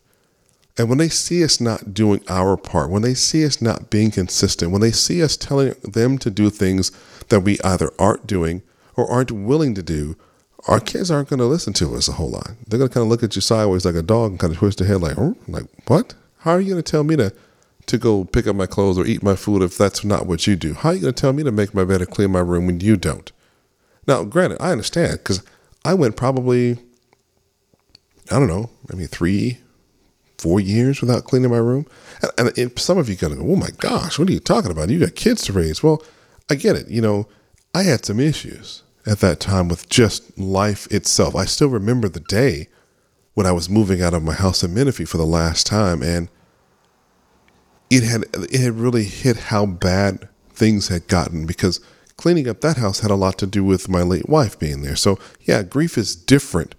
And 0.77 0.89
when 0.89 0.97
they 0.97 1.09
see 1.09 1.43
us 1.43 1.61
not 1.61 1.93
doing 1.93 2.23
our 2.27 2.57
part, 2.57 2.89
when 2.89 3.03
they 3.03 3.13
see 3.13 3.45
us 3.45 3.61
not 3.61 3.91
being 3.91 4.09
consistent, 4.09 4.71
when 4.71 4.81
they 4.81 4.91
see 4.91 5.21
us 5.21 5.37
telling 5.37 5.75
them 5.83 6.17
to 6.17 6.31
do 6.31 6.49
things 6.49 6.91
that 7.29 7.41
we 7.41 7.59
either 7.63 7.91
aren't 7.99 8.25
doing 8.25 8.63
or 8.95 9.09
aren't 9.09 9.31
willing 9.31 9.75
to 9.75 9.83
do, 9.83 10.15
our 10.67 10.79
kids 10.79 11.11
aren't 11.11 11.29
going 11.29 11.39
to 11.39 11.45
listen 11.45 11.73
to 11.73 11.95
us 11.95 12.07
a 12.07 12.13
whole 12.13 12.29
lot. 12.29 12.51
They're 12.67 12.79
going 12.79 12.89
to 12.89 12.93
kind 12.93 13.03
of 13.03 13.09
look 13.09 13.23
at 13.23 13.35
you 13.35 13.41
sideways 13.41 13.85
like 13.85 13.95
a 13.95 14.01
dog 14.01 14.31
and 14.31 14.39
kind 14.39 14.53
of 14.53 14.59
twist 14.59 14.79
their 14.79 14.87
head 14.87 15.01
like, 15.01 15.17
oh, 15.17 15.35
like 15.47 15.65
what? 15.87 16.13
How 16.39 16.51
are 16.51 16.61
you 16.61 16.71
going 16.71 16.83
to 16.83 16.91
tell 16.91 17.03
me 17.03 17.15
to 17.17 17.33
to 17.85 17.97
go 17.97 18.23
pick 18.23 18.47
up 18.47 18.55
my 18.55 18.65
clothes 18.65 18.97
or 18.97 19.05
eat 19.05 19.21
my 19.21 19.35
food 19.35 19.61
if 19.61 19.77
that's 19.77 20.05
not 20.05 20.25
what 20.25 20.47
you 20.47 20.55
do? 20.55 20.73
How 20.73 20.89
are 20.89 20.95
you 20.95 21.01
going 21.01 21.13
to 21.13 21.21
tell 21.21 21.33
me 21.33 21.43
to 21.43 21.51
make 21.51 21.73
my 21.73 21.83
bed 21.83 22.01
or 22.01 22.05
clean 22.05 22.31
my 22.31 22.39
room 22.39 22.65
when 22.65 22.79
you 22.79 22.95
don't? 22.95 23.29
Now, 24.07 24.23
granted, 24.23 24.61
I 24.61 24.71
understand 24.71 25.19
because 25.19 25.43
I 25.83 25.93
went 25.93 26.15
probably, 26.15 26.77
I 28.31 28.39
don't 28.39 28.47
know, 28.47 28.69
maybe 28.89 29.05
three, 29.05 29.57
four 30.37 30.61
years 30.61 31.01
without 31.01 31.25
cleaning 31.25 31.51
my 31.51 31.57
room. 31.57 31.85
And, 32.37 32.57
and 32.57 32.79
some 32.79 32.97
of 32.97 33.09
you 33.09 33.15
gonna 33.17 33.35
go, 33.35 33.51
oh 33.51 33.55
my 33.57 33.69
gosh, 33.79 34.17
what 34.17 34.29
are 34.29 34.33
you 34.33 34.39
talking 34.39 34.71
about? 34.71 34.89
You 34.89 34.99
got 34.99 35.15
kids 35.15 35.41
to 35.43 35.53
raise. 35.53 35.83
Well, 35.83 36.01
I 36.49 36.55
get 36.55 36.77
it. 36.77 36.87
You 36.87 37.01
know, 37.01 37.27
I 37.73 37.83
had 37.83 38.05
some 38.05 38.19
issues 38.19 38.82
at 39.05 39.19
that 39.19 39.39
time 39.39 39.67
with 39.67 39.89
just 39.89 40.37
life 40.37 40.87
itself. 40.91 41.35
I 41.35 41.45
still 41.45 41.69
remember 41.69 42.07
the 42.07 42.19
day 42.19 42.69
when 43.33 43.45
I 43.45 43.51
was 43.51 43.69
moving 43.69 44.01
out 44.01 44.13
of 44.13 44.23
my 44.23 44.33
house 44.33 44.63
in 44.63 44.73
Menifee 44.73 45.05
for 45.05 45.17
the 45.17 45.25
last 45.25 45.65
time, 45.65 46.01
and 46.01 46.29
it 47.89 48.03
had 48.03 48.23
it 48.33 48.59
had 48.59 48.79
really 48.79 49.03
hit 49.03 49.37
how 49.37 49.65
bad 49.65 50.29
things 50.51 50.87
had 50.87 51.07
gotten 51.07 51.45
because 51.45 51.79
cleaning 52.15 52.47
up 52.47 52.61
that 52.61 52.77
house 52.77 52.99
had 52.99 53.11
a 53.11 53.15
lot 53.15 53.37
to 53.39 53.47
do 53.47 53.63
with 53.63 53.89
my 53.89 54.01
late 54.01 54.29
wife 54.29 54.57
being 54.57 54.81
there. 54.83 54.95
So 54.95 55.19
yeah, 55.41 55.63
grief 55.63 55.97
is 55.97 56.15
different 56.15 56.75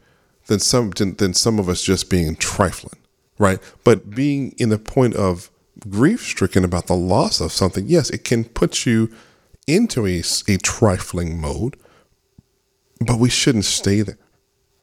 than 0.46 0.60
some 0.60 0.90
than 0.90 1.34
some 1.34 1.58
of 1.58 1.68
us 1.68 1.82
just 1.82 2.08
being 2.08 2.36
trifling 2.36 2.98
right? 3.38 3.58
But 3.82 4.10
being 4.10 4.54
in 4.58 4.68
the 4.68 4.78
point 4.78 5.14
of 5.14 5.50
grief 5.88 6.22
stricken 6.22 6.64
about 6.64 6.86
the 6.86 6.96
loss 6.96 7.40
of 7.40 7.52
something, 7.52 7.86
yes, 7.86 8.10
it 8.10 8.24
can 8.24 8.44
put 8.44 8.86
you 8.86 9.12
into 9.66 10.06
a, 10.06 10.22
a 10.48 10.56
trifling 10.58 11.40
mode, 11.40 11.76
but 13.06 13.18
we 13.18 13.28
shouldn't 13.28 13.64
stay 13.64 14.02
there. 14.02 14.18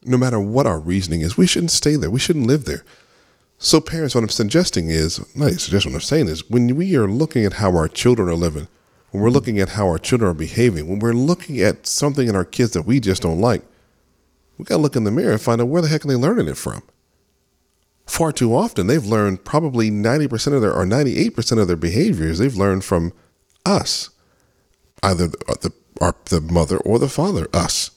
No 0.03 0.17
matter 0.17 0.39
what 0.39 0.65
our 0.65 0.79
reasoning 0.79 1.21
is, 1.21 1.37
we 1.37 1.47
shouldn't 1.47 1.71
stay 1.71 1.95
there. 1.95 2.09
We 2.09 2.19
shouldn't 2.19 2.47
live 2.47 2.65
there. 2.65 2.83
So, 3.57 3.79
parents, 3.79 4.15
what 4.15 4.23
I'm 4.23 4.29
suggesting 4.29 4.89
is, 4.89 5.19
not 5.35 5.51
suggesting 5.53 5.91
what 5.91 5.97
I'm 5.97 6.01
saying 6.01 6.27
is, 6.27 6.49
when 6.49 6.75
we 6.75 6.95
are 6.95 7.07
looking 7.07 7.45
at 7.45 7.53
how 7.53 7.75
our 7.75 7.87
children 7.87 8.27
are 8.27 8.35
living, 8.35 8.67
when 9.11 9.21
we're 9.21 9.29
looking 9.29 9.59
at 9.59 9.69
how 9.69 9.87
our 9.87 9.99
children 9.99 10.31
are 10.31 10.35
behaving, 10.35 10.87
when 10.87 10.99
we're 10.99 11.13
looking 11.13 11.59
at 11.61 11.85
something 11.85 12.27
in 12.27 12.35
our 12.35 12.45
kids 12.45 12.71
that 12.71 12.87
we 12.87 12.99
just 12.99 13.21
don't 13.21 13.39
like, 13.39 13.61
we 14.57 14.65
got 14.65 14.77
to 14.77 14.81
look 14.81 14.95
in 14.95 15.03
the 15.03 15.11
mirror 15.11 15.33
and 15.33 15.41
find 15.41 15.61
out 15.61 15.67
where 15.67 15.81
the 15.81 15.87
heck 15.87 16.03
are 16.03 16.07
they 16.07 16.15
learning 16.15 16.47
it 16.47 16.57
from 16.57 16.81
far 18.11 18.31
too 18.33 18.53
often 18.53 18.87
they've 18.87 19.05
learned 19.05 19.43
probably 19.45 19.89
90% 19.89 20.53
of 20.53 20.61
their 20.61 20.73
or 20.73 20.85
98% 20.85 21.57
of 21.57 21.67
their 21.67 21.77
behaviors 21.77 22.39
they've 22.39 22.57
learned 22.57 22.83
from 22.83 23.13
us 23.65 24.09
either 25.01 25.27
the, 25.27 25.37
uh, 25.47 25.55
the, 25.61 25.71
our, 26.01 26.15
the 26.25 26.41
mother 26.41 26.77
or 26.79 26.99
the 26.99 27.07
father 27.07 27.47
us 27.53 27.91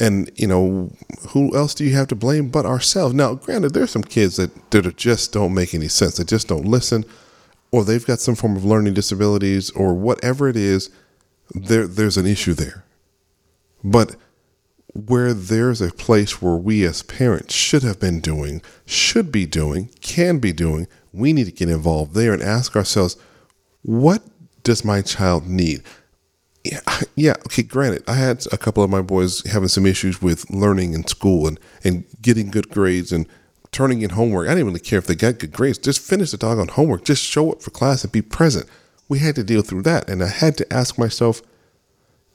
and 0.00 0.30
you 0.34 0.46
know 0.46 0.92
who 1.28 1.54
else 1.54 1.74
do 1.74 1.84
you 1.84 1.94
have 1.94 2.08
to 2.08 2.14
blame 2.14 2.48
but 2.48 2.66
ourselves? 2.66 3.14
Now 3.14 3.34
granted 3.34 3.74
there's 3.74 3.90
some 3.90 4.02
kids 4.02 4.36
that, 4.36 4.70
that 4.70 4.96
just 4.96 5.32
don't 5.32 5.54
make 5.54 5.74
any 5.74 5.88
sense. 5.88 6.16
They 6.16 6.24
just 6.24 6.48
don't 6.48 6.64
listen 6.64 7.04
or 7.70 7.84
they've 7.84 8.06
got 8.06 8.20
some 8.20 8.34
form 8.34 8.56
of 8.56 8.64
learning 8.64 8.94
disabilities 8.94 9.70
or 9.70 9.94
whatever 9.94 10.48
it 10.48 10.56
is 10.56 10.90
there 11.54 11.86
there's 11.86 12.16
an 12.16 12.26
issue 12.26 12.54
there. 12.54 12.84
But 13.82 14.16
where 14.92 15.32
there's 15.32 15.80
a 15.80 15.92
place 15.92 16.42
where 16.42 16.56
we 16.56 16.84
as 16.84 17.02
parents 17.02 17.54
should 17.54 17.82
have 17.82 18.00
been 18.00 18.20
doing, 18.20 18.60
should 18.86 19.30
be 19.30 19.46
doing, 19.46 19.90
can 20.00 20.38
be 20.38 20.52
doing, 20.52 20.88
we 21.12 21.32
need 21.32 21.44
to 21.44 21.52
get 21.52 21.68
involved 21.68 22.14
there 22.14 22.32
and 22.32 22.42
ask 22.42 22.76
ourselves, 22.76 23.16
what 23.82 24.22
does 24.62 24.84
my 24.84 25.00
child 25.00 25.46
need? 25.46 25.82
Yeah, 26.62 26.80
yeah, 27.14 27.34
okay, 27.46 27.62
granted, 27.62 28.04
I 28.06 28.14
had 28.14 28.46
a 28.52 28.58
couple 28.58 28.84
of 28.84 28.90
my 28.90 29.00
boys 29.00 29.42
having 29.50 29.68
some 29.68 29.86
issues 29.86 30.20
with 30.20 30.50
learning 30.50 30.92
in 30.92 31.06
school 31.06 31.46
and, 31.46 31.58
and 31.82 32.04
getting 32.20 32.50
good 32.50 32.68
grades 32.68 33.12
and 33.12 33.26
turning 33.72 34.02
in 34.02 34.10
homework. 34.10 34.46
I 34.46 34.50
didn't 34.52 34.66
really 34.66 34.80
care 34.80 34.98
if 34.98 35.06
they 35.06 35.14
got 35.14 35.38
good 35.38 35.52
grades. 35.52 35.78
Just 35.78 36.00
finish 36.00 36.32
the 36.32 36.36
doggone 36.36 36.68
homework. 36.68 37.04
Just 37.04 37.24
show 37.24 37.50
up 37.52 37.62
for 37.62 37.70
class 37.70 38.04
and 38.04 38.12
be 38.12 38.20
present. 38.20 38.66
We 39.08 39.20
had 39.20 39.36
to 39.36 39.44
deal 39.44 39.62
through 39.62 39.82
that. 39.82 40.08
And 40.08 40.22
I 40.22 40.28
had 40.28 40.56
to 40.58 40.72
ask 40.72 40.98
myself, 40.98 41.40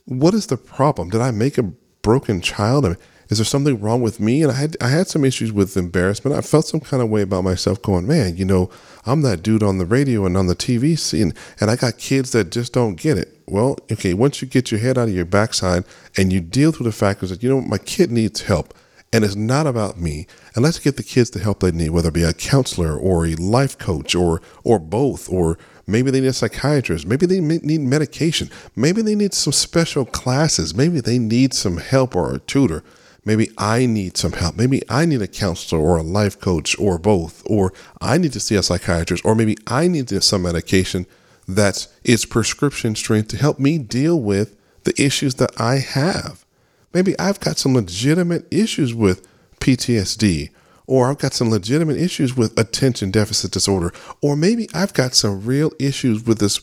what 0.05 0.33
is 0.33 0.47
the 0.47 0.57
problem? 0.57 1.09
Did 1.09 1.21
I 1.21 1.31
make 1.31 1.57
a 1.57 1.71
broken 2.01 2.41
child? 2.41 2.85
I 2.85 2.89
mean, 2.89 2.97
is 3.35 3.39
there 3.39 3.45
something 3.45 3.81
wrong 3.81 4.01
with 4.01 4.21
me? 4.21 4.43
And 4.43 4.51
I 4.53 4.55
had 4.55 4.77
I 4.79 4.87
had 4.87 5.07
some 5.07 5.25
issues 5.25 5.51
with 5.51 5.75
embarrassment. 5.75 6.37
I 6.37 6.39
felt 6.39 6.67
some 6.67 6.79
kind 6.79 7.03
of 7.03 7.09
way 7.09 7.21
about 7.21 7.43
myself, 7.43 7.81
going, 7.81 8.07
man, 8.07 8.37
you 8.37 8.45
know, 8.45 8.69
I'm 9.05 9.23
that 9.23 9.43
dude 9.43 9.61
on 9.61 9.77
the 9.77 9.85
radio 9.85 10.25
and 10.25 10.37
on 10.37 10.47
the 10.47 10.55
TV 10.55 10.97
scene, 10.97 11.33
and 11.59 11.69
I 11.69 11.75
got 11.75 11.97
kids 11.97 12.31
that 12.31 12.49
just 12.49 12.71
don't 12.71 12.95
get 12.95 13.17
it. 13.17 13.37
Well, 13.45 13.77
okay, 13.91 14.13
once 14.13 14.41
you 14.41 14.47
get 14.47 14.71
your 14.71 14.79
head 14.79 14.97
out 14.97 15.09
of 15.09 15.13
your 15.13 15.25
backside 15.25 15.83
and 16.15 16.31
you 16.31 16.39
deal 16.39 16.71
through 16.71 16.85
the 16.85 16.93
factors 16.93 17.29
that 17.29 17.43
you 17.43 17.49
know 17.49 17.59
my 17.59 17.77
kid 17.77 18.09
needs 18.09 18.43
help, 18.43 18.73
and 19.11 19.25
it's 19.25 19.35
not 19.35 19.67
about 19.67 19.99
me. 19.99 20.27
And 20.55 20.63
let's 20.63 20.79
get 20.79 20.95
the 20.95 21.03
kids 21.03 21.29
the 21.31 21.39
help 21.39 21.59
they 21.59 21.73
need, 21.73 21.89
whether 21.89 22.07
it 22.07 22.13
be 22.13 22.23
a 22.23 22.31
counselor 22.31 22.97
or 22.97 23.25
a 23.25 23.35
life 23.35 23.77
coach 23.77 24.15
or 24.15 24.41
or 24.63 24.79
both, 24.79 25.27
or 25.27 25.57
maybe 25.85 26.09
they 26.09 26.21
need 26.21 26.27
a 26.27 26.33
psychiatrist, 26.33 27.05
maybe 27.05 27.25
they 27.25 27.41
need 27.41 27.81
medication, 27.81 28.49
maybe 28.77 29.01
they 29.01 29.13
need 29.13 29.33
some 29.33 29.51
special 29.51 30.05
classes, 30.05 30.73
maybe 30.73 31.01
they 31.01 31.19
need 31.19 31.53
some 31.53 31.77
help 31.77 32.15
or 32.15 32.33
a 32.33 32.39
tutor. 32.39 32.81
Maybe 33.25 33.49
I 33.57 33.87
need 33.87 34.15
some 34.17 34.33
help. 34.33 34.55
Maybe 34.55 34.83
I 34.87 35.05
need 35.05 35.21
a 35.21 35.27
counselor 35.27 35.81
or 35.81 35.97
a 35.97 36.03
life 36.03 36.39
coach 36.39 36.77
or 36.79 36.99
both. 36.99 37.41
Or 37.47 37.73
I 37.99 38.19
need 38.19 38.33
to 38.33 38.39
see 38.39 38.55
a 38.55 38.63
psychiatrist. 38.63 39.25
Or 39.25 39.33
maybe 39.33 39.57
I 39.65 39.87
need 39.87 40.09
some 40.23 40.43
medication 40.43 41.07
that's 41.47 41.87
its 42.03 42.25
prescription 42.25 42.95
strength 42.95 43.29
to 43.29 43.37
help 43.37 43.59
me 43.59 43.77
deal 43.77 44.19
with 44.19 44.55
the 44.83 44.99
issues 45.01 45.35
that 45.35 45.59
I 45.59 45.77
have. 45.77 46.45
Maybe 46.93 47.17
I've 47.19 47.39
got 47.39 47.57
some 47.57 47.73
legitimate 47.73 48.47
issues 48.51 48.93
with 48.93 49.27
PTSD, 49.59 50.51
or 50.87 51.09
I've 51.09 51.17
got 51.17 51.33
some 51.33 51.49
legitimate 51.49 51.97
issues 51.97 52.37
with 52.37 52.57
attention 52.57 53.11
deficit 53.11 53.51
disorder, 53.51 53.91
or 54.21 54.35
maybe 54.35 54.69
I've 54.73 54.93
got 54.93 55.15
some 55.15 55.45
real 55.45 55.71
issues 55.79 56.23
with 56.23 56.39
this 56.39 56.61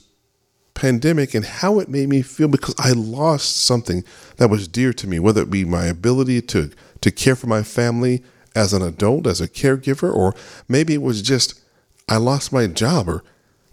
pandemic 0.75 1.35
and 1.35 1.45
how 1.45 1.79
it 1.79 1.89
made 1.89 2.09
me 2.09 2.23
feel 2.23 2.49
because 2.49 2.75
I 2.79 2.93
lost 2.93 3.57
something 3.57 4.05
that 4.37 4.51
was 4.51 4.69
dear 4.69 4.93
to 4.95 5.07
me, 5.07 5.19
whether 5.19 5.43
it 5.43 5.51
be 5.51 5.65
my 5.65 5.87
ability 5.87 6.43
to, 6.43 6.71
to 7.01 7.11
care 7.11 7.37
for 7.37 7.47
my 7.47 7.63
family 7.63 8.23
as 8.55 8.73
an 8.73 8.83
adult, 8.83 9.27
as 9.27 9.41
a 9.41 9.49
caregiver, 9.49 10.13
or 10.13 10.35
maybe 10.69 10.95
it 10.95 11.03
was 11.03 11.23
just 11.23 11.61
I 12.09 12.17
lost 12.17 12.53
my 12.53 12.67
job, 12.67 13.09
or 13.09 13.23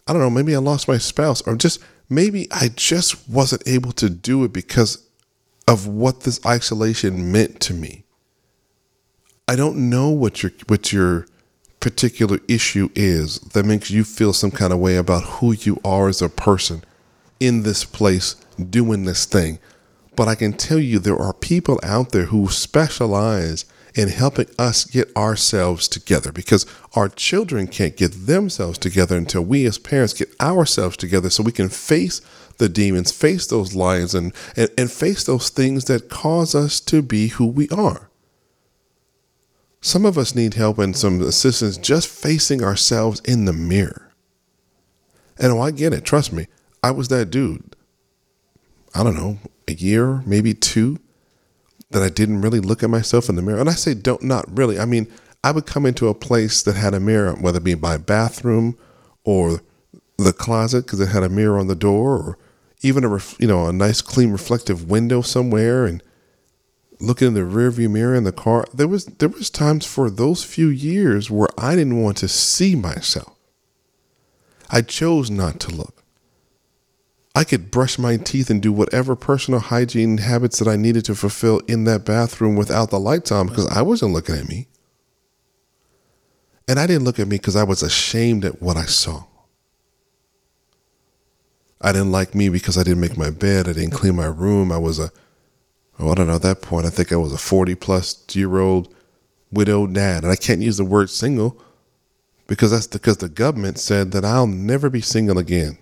I 0.07 0.13
don't 0.13 0.21
know, 0.21 0.29
maybe 0.29 0.55
I 0.55 0.59
lost 0.59 0.87
my 0.87 0.97
spouse, 0.97 1.41
or 1.41 1.55
just 1.55 1.79
maybe 2.09 2.47
I 2.51 2.69
just 2.69 3.27
wasn't 3.27 3.67
able 3.67 3.91
to 3.93 4.09
do 4.09 4.43
it 4.43 4.53
because 4.53 5.05
of 5.67 5.87
what 5.87 6.21
this 6.21 6.43
isolation 6.45 7.31
meant 7.31 7.59
to 7.61 7.73
me. 7.73 8.05
I 9.47 9.55
don't 9.55 9.89
know 9.89 10.09
what 10.09 10.43
your 10.43 10.51
what 10.67 10.93
your 10.93 11.25
particular 11.79 12.39
issue 12.47 12.89
is 12.93 13.39
that 13.39 13.65
makes 13.65 13.89
you 13.89 14.03
feel 14.03 14.33
some 14.33 14.51
kind 14.51 14.73
of 14.73 14.79
way 14.79 14.97
about 14.97 15.23
who 15.23 15.53
you 15.53 15.79
are 15.83 16.07
as 16.07 16.21
a 16.21 16.29
person 16.29 16.83
in 17.39 17.63
this 17.63 17.85
place 17.85 18.35
doing 18.69 19.05
this 19.05 19.25
thing. 19.25 19.59
But 20.15 20.27
I 20.27 20.35
can 20.35 20.53
tell 20.53 20.79
you 20.79 20.99
there 20.99 21.17
are 21.17 21.33
people 21.33 21.79
out 21.83 22.11
there 22.11 22.25
who 22.25 22.49
specialize 22.49 23.65
in 23.95 24.09
helping 24.09 24.47
us 24.57 24.83
get 24.85 25.15
ourselves 25.15 25.87
together 25.87 26.31
because 26.31 26.65
our 26.95 27.09
children 27.09 27.67
can't 27.67 27.97
get 27.97 28.27
themselves 28.27 28.77
together 28.77 29.17
until 29.17 29.41
we 29.41 29.65
as 29.65 29.77
parents 29.77 30.13
get 30.13 30.29
ourselves 30.39 30.97
together 30.97 31.29
so 31.29 31.43
we 31.43 31.51
can 31.51 31.69
face 31.69 32.21
the 32.57 32.69
demons, 32.69 33.11
face 33.11 33.47
those 33.47 33.73
lions, 33.75 34.13
and, 34.13 34.33
and, 34.55 34.69
and 34.77 34.91
face 34.91 35.23
those 35.23 35.49
things 35.49 35.85
that 35.85 36.09
cause 36.09 36.53
us 36.53 36.79
to 36.81 37.01
be 37.01 37.29
who 37.29 37.47
we 37.47 37.67
are. 37.69 38.09
Some 39.81 40.05
of 40.05 40.17
us 40.17 40.35
need 40.35 40.55
help 40.55 40.77
and 40.77 40.95
some 40.95 41.21
assistance 41.21 41.77
just 41.77 42.07
facing 42.07 42.63
ourselves 42.63 43.21
in 43.21 43.45
the 43.45 43.53
mirror. 43.53 44.11
And 45.37 45.53
oh, 45.53 45.61
I 45.61 45.71
get 45.71 45.93
it. 45.93 46.03
Trust 46.03 46.33
me. 46.33 46.47
I 46.83 46.91
was 46.91 47.07
that 47.09 47.29
dude. 47.29 47.75
I 48.95 49.03
don't 49.03 49.15
know, 49.15 49.37
a 49.67 49.73
year, 49.73 50.23
maybe 50.25 50.53
two, 50.53 50.99
that 51.91 52.01
I 52.01 52.09
didn't 52.09 52.41
really 52.41 52.59
look 52.59 52.83
at 52.83 52.89
myself 52.89 53.29
in 53.29 53.35
the 53.35 53.41
mirror. 53.41 53.59
And 53.59 53.69
I 53.69 53.73
say 53.73 53.93
don't 53.93 54.23
not 54.23 54.45
really. 54.55 54.79
I 54.79 54.85
mean, 54.85 55.07
I 55.43 55.51
would 55.51 55.65
come 55.65 55.85
into 55.85 56.07
a 56.07 56.13
place 56.13 56.61
that 56.63 56.75
had 56.75 56.93
a 56.93 56.99
mirror, 56.99 57.33
whether 57.33 57.57
it 57.57 57.63
be 57.63 57.75
my 57.75 57.97
bathroom 57.97 58.77
or 59.23 59.61
the 60.17 60.33
closet 60.33 60.85
because 60.85 60.99
it 60.99 61.07
had 61.07 61.23
a 61.23 61.29
mirror 61.29 61.57
on 61.57 61.67
the 61.67 61.75
door, 61.75 62.17
or 62.17 62.37
even 62.81 63.03
a 63.03 63.07
ref, 63.07 63.35
you 63.39 63.47
know 63.47 63.67
a 63.67 63.73
nice 63.73 64.01
clean 64.01 64.31
reflective 64.31 64.89
window 64.89 65.21
somewhere, 65.21 65.85
and 65.85 66.03
looking 66.99 67.29
in 67.29 67.33
the 67.33 67.41
rearview 67.41 67.89
mirror 67.89 68.15
in 68.15 68.25
the 68.25 68.31
car. 68.31 68.65
There 68.73 68.87
was 68.87 69.05
there 69.05 69.29
was 69.29 69.49
times 69.49 69.85
for 69.85 70.09
those 70.09 70.43
few 70.43 70.67
years 70.67 71.31
where 71.31 71.49
I 71.57 71.75
didn't 71.75 72.01
want 72.01 72.17
to 72.17 72.27
see 72.27 72.75
myself. 72.75 73.35
I 74.69 74.81
chose 74.81 75.31
not 75.31 75.59
to 75.61 75.71
look. 75.71 75.98
I 77.39 77.45
could 77.45 77.71
brush 77.71 77.97
my 77.97 78.17
teeth 78.17 78.49
and 78.49 78.61
do 78.61 78.73
whatever 78.73 79.15
personal 79.15 79.61
hygiene 79.61 80.17
habits 80.17 80.59
that 80.59 80.67
I 80.67 80.75
needed 80.75 81.05
to 81.05 81.15
fulfill 81.15 81.59
in 81.69 81.85
that 81.85 82.03
bathroom 82.03 82.57
without 82.57 82.89
the 82.89 82.99
lights 82.99 83.31
on 83.31 83.47
because 83.47 83.65
I 83.67 83.81
wasn't 83.81 84.11
looking 84.11 84.35
at 84.35 84.49
me. 84.49 84.67
And 86.67 86.77
I 86.77 86.85
didn't 86.85 87.05
look 87.05 87.17
at 87.17 87.29
me 87.29 87.37
because 87.37 87.55
I 87.55 87.63
was 87.63 87.81
ashamed 87.81 88.43
at 88.43 88.61
what 88.61 88.75
I 88.75 88.83
saw. 88.83 89.23
I 91.79 91.93
didn't 91.93 92.11
like 92.11 92.35
me 92.35 92.49
because 92.49 92.77
I 92.77 92.83
didn't 92.83 92.99
make 92.99 93.17
my 93.17 93.29
bed. 93.29 93.69
I 93.69 93.71
didn't 93.71 93.91
clean 93.91 94.17
my 94.17 94.25
room. 94.25 94.69
I 94.69 94.77
was 94.77 94.99
a, 94.99 95.09
oh, 95.97 96.11
I 96.11 96.15
don't 96.15 96.27
know, 96.27 96.35
at 96.35 96.41
that 96.41 96.61
point, 96.61 96.87
I 96.87 96.89
think 96.89 97.13
I 97.13 97.15
was 97.15 97.31
a 97.31 97.37
40 97.37 97.73
plus 97.75 98.21
year 98.35 98.59
old 98.59 98.93
widowed 99.49 99.93
dad. 99.93 100.23
And 100.23 100.31
I 100.33 100.35
can't 100.35 100.61
use 100.61 100.75
the 100.75 100.83
word 100.83 101.09
single 101.09 101.63
because 102.47 102.71
that's 102.71 102.87
because 102.87 103.15
the 103.19 103.29
government 103.29 103.79
said 103.79 104.11
that 104.11 104.25
I'll 104.25 104.45
never 104.45 104.89
be 104.89 104.99
single 104.99 105.37
again. 105.37 105.77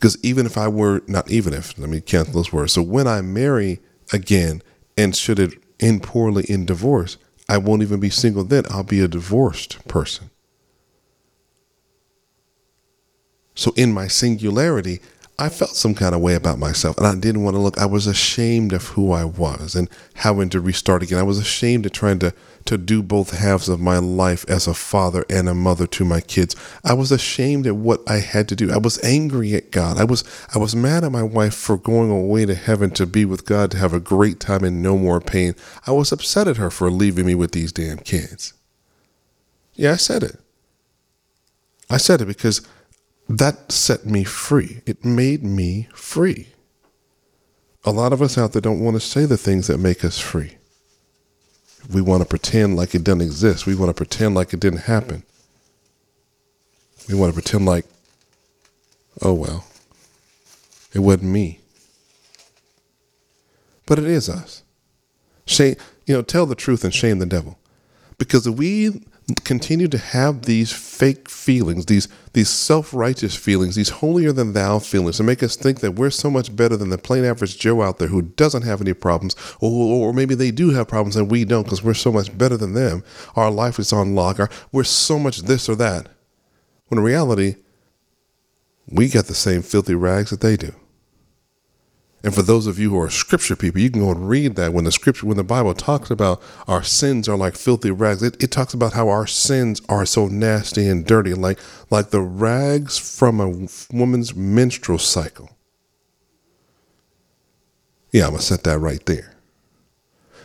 Because 0.00 0.16
even 0.24 0.46
if 0.46 0.56
I 0.56 0.66
were, 0.66 1.02
not 1.06 1.30
even 1.30 1.52
if, 1.52 1.78
let 1.78 1.90
me 1.90 2.00
cancel 2.00 2.32
those 2.32 2.54
words. 2.54 2.72
So 2.72 2.80
when 2.80 3.06
I 3.06 3.20
marry 3.20 3.80
again 4.14 4.62
and 4.96 5.14
should 5.14 5.38
it 5.38 5.52
end 5.78 6.02
poorly 6.02 6.44
in 6.48 6.64
divorce, 6.64 7.18
I 7.50 7.58
won't 7.58 7.82
even 7.82 8.00
be 8.00 8.08
single 8.08 8.42
then. 8.42 8.64
I'll 8.70 8.82
be 8.82 9.00
a 9.00 9.08
divorced 9.08 9.86
person. 9.86 10.30
So 13.54 13.74
in 13.76 13.92
my 13.92 14.08
singularity, 14.08 15.00
I 15.38 15.50
felt 15.50 15.76
some 15.76 15.94
kind 15.94 16.14
of 16.14 16.22
way 16.22 16.34
about 16.34 16.58
myself 16.58 16.96
and 16.96 17.06
I 17.06 17.14
didn't 17.14 17.42
want 17.42 17.56
to 17.56 17.60
look. 17.60 17.76
I 17.76 17.84
was 17.84 18.06
ashamed 18.06 18.72
of 18.72 18.86
who 18.88 19.12
I 19.12 19.24
was 19.24 19.74
and 19.74 19.90
having 20.14 20.48
to 20.50 20.60
restart 20.60 21.02
again. 21.02 21.18
I 21.18 21.24
was 21.24 21.38
ashamed 21.38 21.84
of 21.84 21.92
trying 21.92 22.20
to, 22.20 22.32
to 22.66 22.78
do 22.78 23.02
both 23.02 23.38
halves 23.38 23.68
of 23.68 23.80
my 23.80 23.98
life 23.98 24.44
as 24.48 24.66
a 24.66 24.74
father 24.74 25.24
and 25.28 25.48
a 25.48 25.54
mother 25.54 25.86
to 25.86 26.04
my 26.04 26.20
kids. 26.20 26.54
I 26.84 26.94
was 26.94 27.10
ashamed 27.10 27.66
at 27.66 27.76
what 27.76 28.02
I 28.08 28.18
had 28.18 28.48
to 28.48 28.56
do. 28.56 28.70
I 28.70 28.78
was 28.78 29.02
angry 29.04 29.54
at 29.54 29.70
God. 29.70 29.98
I 29.98 30.04
was 30.04 30.24
I 30.54 30.58
was 30.58 30.76
mad 30.76 31.04
at 31.04 31.12
my 31.12 31.22
wife 31.22 31.54
for 31.54 31.76
going 31.76 32.10
away 32.10 32.46
to 32.46 32.54
heaven 32.54 32.90
to 32.92 33.06
be 33.06 33.24
with 33.24 33.46
God 33.46 33.70
to 33.72 33.78
have 33.78 33.92
a 33.92 34.00
great 34.00 34.40
time 34.40 34.64
and 34.64 34.82
no 34.82 34.96
more 34.96 35.20
pain. 35.20 35.54
I 35.86 35.92
was 35.92 36.12
upset 36.12 36.48
at 36.48 36.58
her 36.58 36.70
for 36.70 36.90
leaving 36.90 37.26
me 37.26 37.34
with 37.34 37.52
these 37.52 37.72
damn 37.72 37.98
kids. 37.98 38.54
Yeah, 39.74 39.92
I 39.92 39.96
said 39.96 40.22
it. 40.22 40.38
I 41.88 41.96
said 41.96 42.20
it 42.20 42.26
because 42.26 42.66
that 43.28 43.72
set 43.72 44.06
me 44.06 44.24
free. 44.24 44.82
It 44.86 45.04
made 45.04 45.42
me 45.42 45.88
free. 45.94 46.48
A 47.84 47.90
lot 47.90 48.12
of 48.12 48.20
us 48.20 48.36
out 48.36 48.52
there 48.52 48.60
don't 48.60 48.80
want 48.80 48.96
to 48.96 49.00
say 49.00 49.24
the 49.24 49.38
things 49.38 49.66
that 49.68 49.78
make 49.78 50.04
us 50.04 50.18
free. 50.18 50.56
We 51.88 52.00
want 52.00 52.22
to 52.22 52.28
pretend 52.28 52.76
like 52.76 52.94
it 52.94 53.04
doesn't 53.04 53.22
exist. 53.22 53.66
We 53.66 53.74
want 53.74 53.90
to 53.90 53.94
pretend 53.94 54.34
like 54.34 54.52
it 54.52 54.60
didn't 54.60 54.80
happen. 54.80 55.22
We 57.08 57.14
want 57.14 57.32
to 57.32 57.40
pretend 57.40 57.66
like, 57.66 57.86
oh 59.22 59.32
well, 59.34 59.64
it 60.92 61.00
wasn't 61.00 61.24
me. 61.24 61.60
But 63.86 63.98
it 63.98 64.04
is 64.04 64.28
us. 64.28 64.62
Shame, 65.46 65.76
you 66.06 66.14
know, 66.14 66.22
tell 66.22 66.46
the 66.46 66.54
truth 66.54 66.84
and 66.84 66.94
shame 66.94 67.18
the 67.18 67.26
devil. 67.26 67.58
Because 68.18 68.46
if 68.46 68.54
we 68.54 69.02
continue 69.34 69.88
to 69.88 69.98
have 69.98 70.42
these 70.42 70.72
fake 70.72 71.28
feelings, 71.28 71.86
these 71.86 72.08
these 72.32 72.48
self-righteous 72.48 73.34
feelings, 73.34 73.74
these 73.74 73.88
holier 73.88 74.32
than 74.32 74.52
thou 74.52 74.78
feelings, 74.78 75.18
and 75.18 75.26
make 75.26 75.42
us 75.42 75.56
think 75.56 75.80
that 75.80 75.96
we're 75.96 76.10
so 76.10 76.30
much 76.30 76.54
better 76.54 76.76
than 76.76 76.90
the 76.90 76.98
plain 76.98 77.24
average 77.24 77.58
Joe 77.58 77.82
out 77.82 77.98
there 77.98 78.08
who 78.08 78.22
doesn't 78.22 78.62
have 78.62 78.80
any 78.80 78.92
problems, 78.92 79.34
or, 79.60 79.70
or 80.08 80.12
maybe 80.12 80.34
they 80.34 80.50
do 80.50 80.70
have 80.70 80.86
problems 80.88 81.16
and 81.16 81.30
we 81.30 81.44
don't 81.44 81.64
because 81.64 81.82
we're 81.82 81.94
so 81.94 82.12
much 82.12 82.36
better 82.36 82.56
than 82.56 82.74
them. 82.74 83.02
Our 83.34 83.50
life 83.50 83.78
is 83.78 83.92
on 83.92 84.14
lock. 84.14 84.38
Our, 84.38 84.48
we're 84.70 84.84
so 84.84 85.18
much 85.18 85.42
this 85.42 85.68
or 85.68 85.74
that. 85.76 86.08
When 86.86 86.98
in 86.98 87.04
reality, 87.04 87.56
we 88.88 89.08
got 89.08 89.26
the 89.26 89.34
same 89.34 89.62
filthy 89.62 89.94
rags 89.94 90.30
that 90.30 90.40
they 90.40 90.56
do. 90.56 90.74
And 92.22 92.34
for 92.34 92.42
those 92.42 92.66
of 92.66 92.78
you 92.78 92.90
who 92.90 93.00
are 93.00 93.08
scripture 93.08 93.56
people, 93.56 93.80
you 93.80 93.90
can 93.90 94.02
go 94.02 94.10
and 94.10 94.28
read 94.28 94.56
that 94.56 94.74
when 94.74 94.84
the 94.84 94.92
scripture, 94.92 95.26
when 95.26 95.38
the 95.38 95.44
Bible 95.44 95.72
talks 95.72 96.10
about 96.10 96.42
our 96.68 96.82
sins 96.82 97.28
are 97.28 97.36
like 97.36 97.56
filthy 97.56 97.90
rags, 97.90 98.22
it, 98.22 98.42
it 98.42 98.50
talks 98.50 98.74
about 98.74 98.92
how 98.92 99.08
our 99.08 99.26
sins 99.26 99.80
are 99.88 100.04
so 100.04 100.26
nasty 100.26 100.86
and 100.86 101.06
dirty, 101.06 101.32
like 101.32 101.58
like 101.88 102.10
the 102.10 102.20
rags 102.20 102.98
from 102.98 103.40
a 103.40 103.68
woman's 103.90 104.34
menstrual 104.34 104.98
cycle. 104.98 105.50
Yeah, 108.12 108.24
I'm 108.24 108.32
gonna 108.32 108.42
set 108.42 108.64
that 108.64 108.78
right 108.78 109.04
there. 109.06 109.34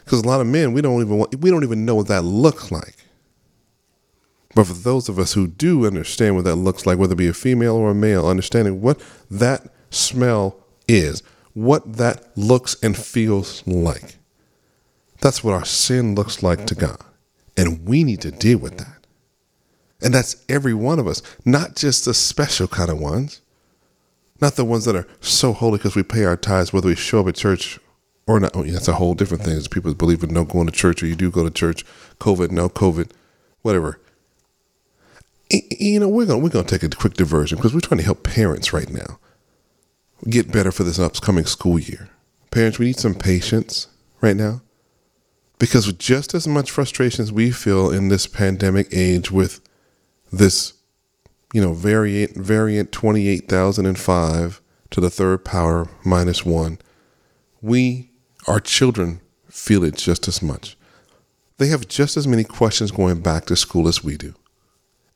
Because 0.05 0.21
a 0.21 0.27
lot 0.27 0.39
of 0.39 0.47
men, 0.47 0.71
we 0.71 0.81
don't 0.81 1.01
even 1.01 1.17
want, 1.17 1.35
we 1.41 1.49
don't 1.49 1.63
even 1.63 1.83
know 1.83 1.95
what 1.95 2.07
that 2.07 2.23
looks 2.23 2.71
like. 2.71 2.95
But 4.53 4.67
for 4.67 4.73
those 4.73 5.09
of 5.09 5.19
us 5.19 5.33
who 5.33 5.47
do 5.47 5.85
understand 5.85 6.35
what 6.35 6.45
that 6.45 6.55
looks 6.55 6.85
like, 6.85 6.97
whether 6.97 7.13
it 7.13 7.17
be 7.17 7.27
a 7.27 7.33
female 7.33 7.75
or 7.75 7.91
a 7.91 7.95
male, 7.95 8.25
understanding 8.25 8.81
what 8.81 9.01
that 9.29 9.67
smell 9.89 10.63
is, 10.87 11.21
what 11.55 11.97
that 11.97 12.37
looks 12.37 12.75
and 12.83 12.95
feels 12.95 13.65
like. 13.65 14.17
That's 15.21 15.43
what 15.43 15.55
our 15.55 15.65
sin 15.65 16.13
looks 16.13 16.43
like 16.43 16.67
to 16.67 16.75
God. 16.75 17.01
And 17.57 17.87
we 17.87 18.03
need 18.03 18.21
to 18.21 18.31
deal 18.31 18.59
with 18.59 18.77
that. 18.77 19.07
And 20.01 20.13
that's 20.13 20.45
every 20.49 20.73
one 20.73 20.99
of 20.99 21.07
us, 21.07 21.23
not 21.45 21.77
just 21.77 22.05
the 22.05 22.13
special 22.13 22.67
kind 22.67 22.89
of 22.89 22.99
ones, 22.99 23.41
not 24.41 24.55
the 24.57 24.65
ones 24.65 24.83
that 24.85 24.97
are 24.97 25.07
so 25.21 25.53
holy 25.53 25.77
because 25.77 25.95
we 25.95 26.03
pay 26.03 26.25
our 26.25 26.35
tithes, 26.35 26.73
whether 26.73 26.89
we 26.89 26.95
show 26.95 27.21
up 27.21 27.27
at 27.29 27.35
church 27.35 27.79
or 28.27 28.39
not. 28.39 28.51
oh, 28.53 28.63
That's 28.63 28.89
a 28.89 28.93
whole 28.93 29.13
different 29.13 29.43
thing. 29.43 29.55
It's 29.55 29.69
people 29.69 29.89
that 29.91 29.97
believe 29.97 30.23
in 30.23 30.33
no 30.33 30.43
going 30.43 30.65
to 30.65 30.73
church, 30.73 31.01
or 31.01 31.07
you 31.07 31.15
do 31.15 31.31
go 31.31 31.45
to 31.45 31.49
church. 31.49 31.85
COVID, 32.19 32.51
no 32.51 32.67
COVID, 32.67 33.11
whatever. 33.61 34.01
You 35.49 36.01
know, 36.01 36.09
we're 36.09 36.25
gonna 36.25 36.39
we're 36.39 36.49
gonna 36.49 36.67
take 36.67 36.83
a 36.83 36.89
quick 36.89 37.13
diversion 37.13 37.57
because 37.57 37.73
we're 37.73 37.79
trying 37.79 37.99
to 37.99 38.03
help 38.03 38.23
parents 38.23 38.73
right 38.73 38.89
now 38.89 39.19
get 40.29 40.51
better 40.51 40.71
for 40.71 40.83
this 40.83 40.99
upcoming 40.99 41.45
school 41.45 41.79
year. 41.79 42.09
Parents, 42.51 42.79
we 42.79 42.87
need 42.87 42.99
some 42.99 43.15
patience 43.15 43.87
right 44.21 44.35
now 44.35 44.61
because 45.59 45.87
with 45.87 45.99
just 45.99 46.33
as 46.33 46.47
much 46.47 46.71
frustration 46.71 47.23
as 47.23 47.31
we 47.31 47.51
feel 47.51 47.91
in 47.91 48.09
this 48.09 48.27
pandemic 48.27 48.87
age 48.91 49.31
with 49.31 49.61
this, 50.31 50.73
you 51.53 51.61
know, 51.61 51.73
variant 51.73 52.35
variant 52.35 52.91
twenty 52.91 53.27
eight 53.27 53.47
thousand 53.47 53.85
and 53.85 53.99
five 53.99 54.61
to 54.91 55.01
the 55.01 55.09
third 55.09 55.45
power 55.45 55.87
minus 56.03 56.45
one, 56.45 56.79
we 57.61 58.11
our 58.47 58.59
children 58.59 59.21
feel 59.49 59.83
it 59.83 59.95
just 59.95 60.27
as 60.27 60.41
much. 60.41 60.77
They 61.57 61.67
have 61.67 61.87
just 61.87 62.17
as 62.17 62.27
many 62.27 62.43
questions 62.43 62.91
going 62.91 63.21
back 63.21 63.45
to 63.45 63.55
school 63.55 63.87
as 63.87 64.03
we 64.03 64.17
do. 64.17 64.35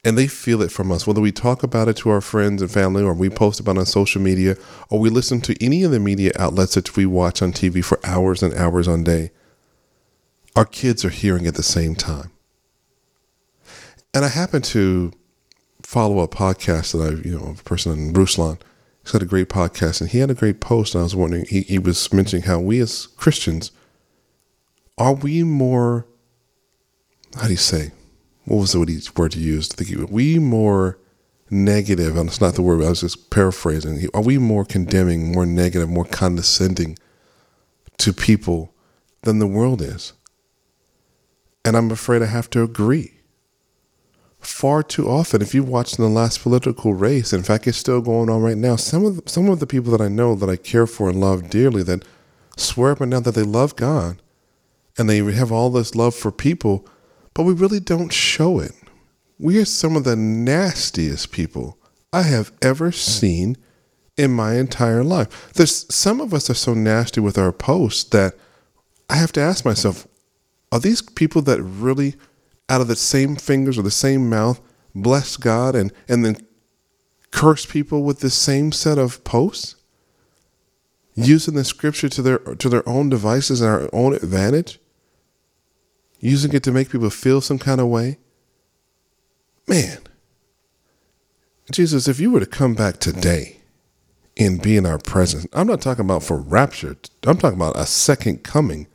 And 0.03 0.17
they 0.17 0.27
feel 0.27 0.61
it 0.61 0.71
from 0.71 0.91
us, 0.91 1.05
whether 1.05 1.19
we 1.19 1.33
talk 1.33 1.61
about 1.61 1.89
it 1.89 1.97
to 1.97 2.09
our 2.09 2.21
friends 2.21 2.61
and 2.61 2.71
family, 2.71 3.03
or 3.03 3.13
we 3.13 3.29
post 3.29 3.59
about 3.59 3.75
it 3.75 3.79
on 3.79 3.85
social 3.85 4.21
media, 4.21 4.55
or 4.89 4.99
we 4.99 5.09
listen 5.09 5.41
to 5.41 5.63
any 5.63 5.83
of 5.83 5.91
the 5.91 5.99
media 5.99 6.31
outlets 6.39 6.75
that 6.75 6.95
we 6.95 7.05
watch 7.05 7.41
on 7.41 7.51
TV 7.51 7.83
for 7.83 7.99
hours 8.05 8.41
and 8.41 8.53
hours 8.53 8.87
on 8.87 9.03
day. 9.03 9.31
Our 10.55 10.65
kids 10.65 11.03
are 11.03 11.09
hearing 11.09 11.47
at 11.47 11.55
the 11.55 11.63
same 11.63 11.95
time. 11.95 12.31
And 14.13 14.23
I 14.23 14.29
happen 14.29 14.61
to 14.63 15.11
follow 15.83 16.19
a 16.19 16.27
podcast 16.27 16.93
that 16.93 17.05
I, 17.05 17.27
you 17.27 17.37
know, 17.37 17.55
a 17.59 17.63
person 17.63 17.91
in 17.91 18.13
Ruslan. 18.13 18.59
He's 19.03 19.11
got 19.11 19.21
a 19.21 19.25
great 19.25 19.49
podcast, 19.49 19.99
and 19.99 20.09
he 20.09 20.19
had 20.19 20.31
a 20.31 20.35
great 20.35 20.61
post. 20.61 20.95
And 20.95 21.01
I 21.01 21.03
was 21.03 21.15
wondering, 21.15 21.45
he, 21.49 21.61
he 21.61 21.77
was 21.77 22.11
mentioning 22.13 22.43
how 22.43 22.59
we 22.59 22.79
as 22.79 23.07
Christians 23.07 23.71
are 24.97 25.13
we 25.13 25.43
more, 25.43 26.05
how 27.35 27.45
do 27.45 27.51
you 27.51 27.57
say, 27.57 27.91
what 28.49 28.61
was 28.61 28.71
the 28.71 28.79
word 29.15 29.33
he- 29.33 29.41
used? 29.41 29.73
I 29.73 29.75
think 29.75 29.89
he, 29.89 29.95
we 29.95 30.39
more 30.39 30.97
negative, 31.51 32.17
and 32.17 32.29
it's 32.29 32.41
not 32.41 32.55
the 32.55 32.61
word, 32.61 32.83
I 32.83 32.89
was 32.89 33.01
just 33.01 33.29
paraphrasing. 33.29 34.07
Are 34.13 34.21
we 34.21 34.37
more 34.37 34.65
condemning, 34.65 35.31
more 35.31 35.45
negative, 35.45 35.87
more 35.87 36.05
condescending 36.05 36.97
to 37.97 38.11
people 38.11 38.73
than 39.21 39.39
the 39.39 39.47
world 39.47 39.81
is? 39.81 40.13
And 41.63 41.77
I'm 41.77 41.91
afraid 41.91 42.21
I 42.23 42.27
have 42.27 42.49
to 42.51 42.63
agree. 42.63 43.13
Far 44.39 44.81
too 44.81 45.07
often, 45.07 45.41
if 45.41 45.53
you 45.53 45.63
watch 45.63 45.93
the 45.93 46.07
last 46.07 46.41
political 46.41 46.93
race, 46.93 47.33
in 47.33 47.43
fact, 47.43 47.67
it's 47.67 47.77
still 47.77 48.01
going 48.01 48.29
on 48.29 48.41
right 48.41 48.57
now. 48.57 48.77
Some 48.77 49.05
of 49.05 49.15
the, 49.17 49.29
some 49.29 49.49
of 49.49 49.59
the 49.59 49.67
people 49.67 49.91
that 49.91 50.01
I 50.01 50.07
know 50.07 50.33
that 50.35 50.49
I 50.49 50.55
care 50.55 50.87
for 50.87 51.09
and 51.09 51.19
love 51.19 51.49
dearly 51.49 51.83
that 51.83 52.03
swear 52.57 52.93
up 52.93 53.01
and 53.01 53.11
down 53.11 53.23
that 53.23 53.35
they 53.35 53.43
love 53.43 53.75
God 53.75 54.21
and 54.97 55.09
they 55.09 55.17
have 55.33 55.51
all 55.51 55.69
this 55.69 55.93
love 55.93 56.15
for 56.15 56.31
people, 56.31 56.87
but 57.39 57.45
we 57.45 57.53
really 57.53 57.79
don't 57.79 58.11
show 58.11 58.59
it. 58.59 58.73
We 59.39 59.61
are 59.61 59.65
some 59.65 59.95
of 59.95 60.03
the 60.03 60.17
nastiest 60.17 61.31
people 61.31 61.77
I 62.11 62.23
have 62.23 62.51
ever 62.61 62.91
seen 62.91 63.55
in 64.17 64.31
my 64.31 64.55
entire 64.55 65.05
life. 65.05 65.53
There's 65.53 65.85
some 65.89 66.19
of 66.19 66.33
us 66.33 66.49
are 66.49 66.53
so 66.53 66.73
nasty 66.73 67.21
with 67.21 67.37
our 67.37 67.53
posts 67.53 68.03
that 68.09 68.33
I 69.09 69.15
have 69.15 69.31
to 69.31 69.39
ask 69.39 69.63
myself, 69.63 70.05
are 70.73 70.81
these 70.81 71.01
people 71.01 71.41
that 71.43 71.61
really 71.61 72.15
out 72.67 72.81
of 72.81 72.89
the 72.89 72.97
same 72.97 73.37
fingers 73.37 73.77
or 73.77 73.83
the 73.83 73.89
same 73.89 74.29
mouth 74.29 74.59
bless 74.93 75.37
God 75.37 75.77
and, 75.77 75.93
and 76.09 76.25
then 76.25 76.45
curse 77.31 77.65
people 77.65 78.03
with 78.03 78.19
the 78.19 78.29
same 78.29 78.73
set 78.73 78.97
of 78.97 79.23
posts? 79.23 79.77
Using 81.15 81.53
the 81.53 81.63
scripture 81.63 82.09
to 82.09 82.21
their 82.21 82.39
to 82.39 82.67
their 82.67 82.87
own 82.87 83.07
devices 83.07 83.61
and 83.61 83.69
our 83.69 83.89
own 83.93 84.13
advantage? 84.13 84.77
Using 86.19 86.53
it 86.53 86.63
to 86.63 86.71
make 86.71 86.89
people 86.89 87.09
feel 87.09 87.41
some 87.41 87.59
kind 87.59 87.79
of 87.79 87.87
way? 87.87 88.17
Man. 89.67 89.99
Jesus, 91.71 92.07
if 92.07 92.19
you 92.19 92.31
were 92.31 92.39
to 92.39 92.45
come 92.45 92.73
back 92.73 92.99
today 92.99 93.57
and 94.37 94.61
be 94.61 94.75
in 94.75 94.85
our 94.85 94.97
presence, 94.97 95.45
I'm 95.53 95.67
not 95.67 95.81
talking 95.81 96.03
about 96.03 96.23
for 96.23 96.37
rapture. 96.37 96.97
I'm 97.25 97.37
talking 97.37 97.57
about 97.57 97.77
a 97.77 97.85
second 97.85 98.43
coming 98.43 98.87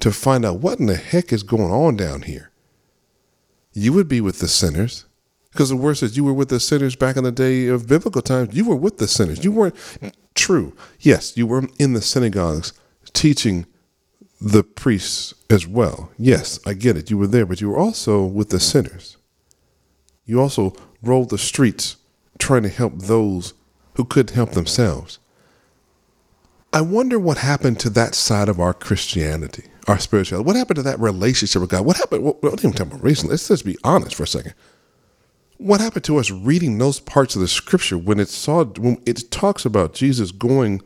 to 0.00 0.10
find 0.12 0.44
out 0.44 0.60
what 0.60 0.80
in 0.80 0.86
the 0.86 0.96
heck 0.96 1.32
is 1.32 1.42
going 1.42 1.70
on 1.70 1.96
down 1.96 2.22
here. 2.22 2.50
You 3.72 3.92
would 3.92 4.08
be 4.08 4.20
with 4.20 4.40
the 4.40 4.48
sinners. 4.48 5.04
Because 5.52 5.70
the 5.70 5.76
word 5.76 5.96
says 5.96 6.16
you 6.16 6.24
were 6.24 6.32
with 6.32 6.50
the 6.50 6.60
sinners 6.60 6.94
back 6.94 7.16
in 7.16 7.24
the 7.24 7.32
day 7.32 7.66
of 7.68 7.88
biblical 7.88 8.22
times. 8.22 8.54
You 8.54 8.66
were 8.66 8.76
with 8.76 8.98
the 8.98 9.08
sinners. 9.08 9.44
You 9.44 9.50
weren't 9.50 9.74
true. 10.34 10.76
Yes, 11.00 11.36
you 11.36 11.46
were 11.46 11.64
in 11.78 11.94
the 11.94 12.02
synagogues 12.02 12.72
teaching 13.12 13.66
the 14.40 14.62
priests 14.62 15.34
as 15.50 15.66
well. 15.66 16.10
Yes, 16.18 16.60
I 16.64 16.74
get 16.74 16.96
it. 16.96 17.10
You 17.10 17.18
were 17.18 17.26
there, 17.26 17.46
but 17.46 17.60
you 17.60 17.70
were 17.70 17.78
also 17.78 18.24
with 18.24 18.50
the 18.50 18.60
sinners. 18.60 19.16
You 20.24 20.40
also 20.40 20.74
rolled 21.02 21.30
the 21.30 21.38
streets 21.38 21.96
trying 22.38 22.62
to 22.62 22.68
help 22.68 22.94
those 22.96 23.54
who 23.94 24.04
couldn't 24.04 24.34
help 24.34 24.52
themselves. 24.52 25.18
I 26.72 26.82
wonder 26.82 27.18
what 27.18 27.38
happened 27.38 27.80
to 27.80 27.90
that 27.90 28.14
side 28.14 28.48
of 28.48 28.60
our 28.60 28.74
Christianity, 28.74 29.64
our 29.86 29.98
spirituality. 29.98 30.46
What 30.46 30.56
happened 30.56 30.76
to 30.76 30.82
that 30.82 31.00
relationship 31.00 31.62
with 31.62 31.70
God? 31.70 31.84
What 31.84 31.96
happened? 31.96 32.22
Well, 32.22 32.36
don't 32.42 32.60
even 32.60 32.72
talk 32.74 32.88
about 32.88 33.02
recently. 33.02 33.32
Let's 33.32 33.48
just 33.48 33.64
be 33.64 33.78
honest 33.82 34.14
for 34.14 34.24
a 34.24 34.26
second. 34.28 34.54
What 35.56 35.80
happened 35.80 36.04
to 36.04 36.18
us 36.18 36.30
reading 36.30 36.78
those 36.78 37.00
parts 37.00 37.34
of 37.34 37.40
the 37.40 37.48
scripture 37.48 37.98
when 37.98 38.20
it 38.20 38.28
saw 38.28 38.64
when 38.64 39.02
it 39.06 39.30
talks 39.32 39.64
about 39.64 39.94
Jesus 39.94 40.30
going 40.30 40.82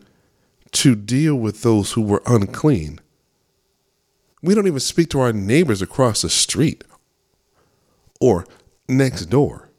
to 0.70 0.94
deal 0.94 1.34
with 1.34 1.62
those 1.62 1.92
who 1.92 2.00
were 2.00 2.22
unclean? 2.26 3.00
We 4.42 4.54
don't 4.54 4.66
even 4.66 4.80
speak 4.80 5.08
to 5.10 5.20
our 5.20 5.32
neighbors 5.32 5.80
across 5.80 6.22
the 6.22 6.30
street 6.30 6.84
or 8.20 8.44
next 8.88 9.26
door. 9.26 9.70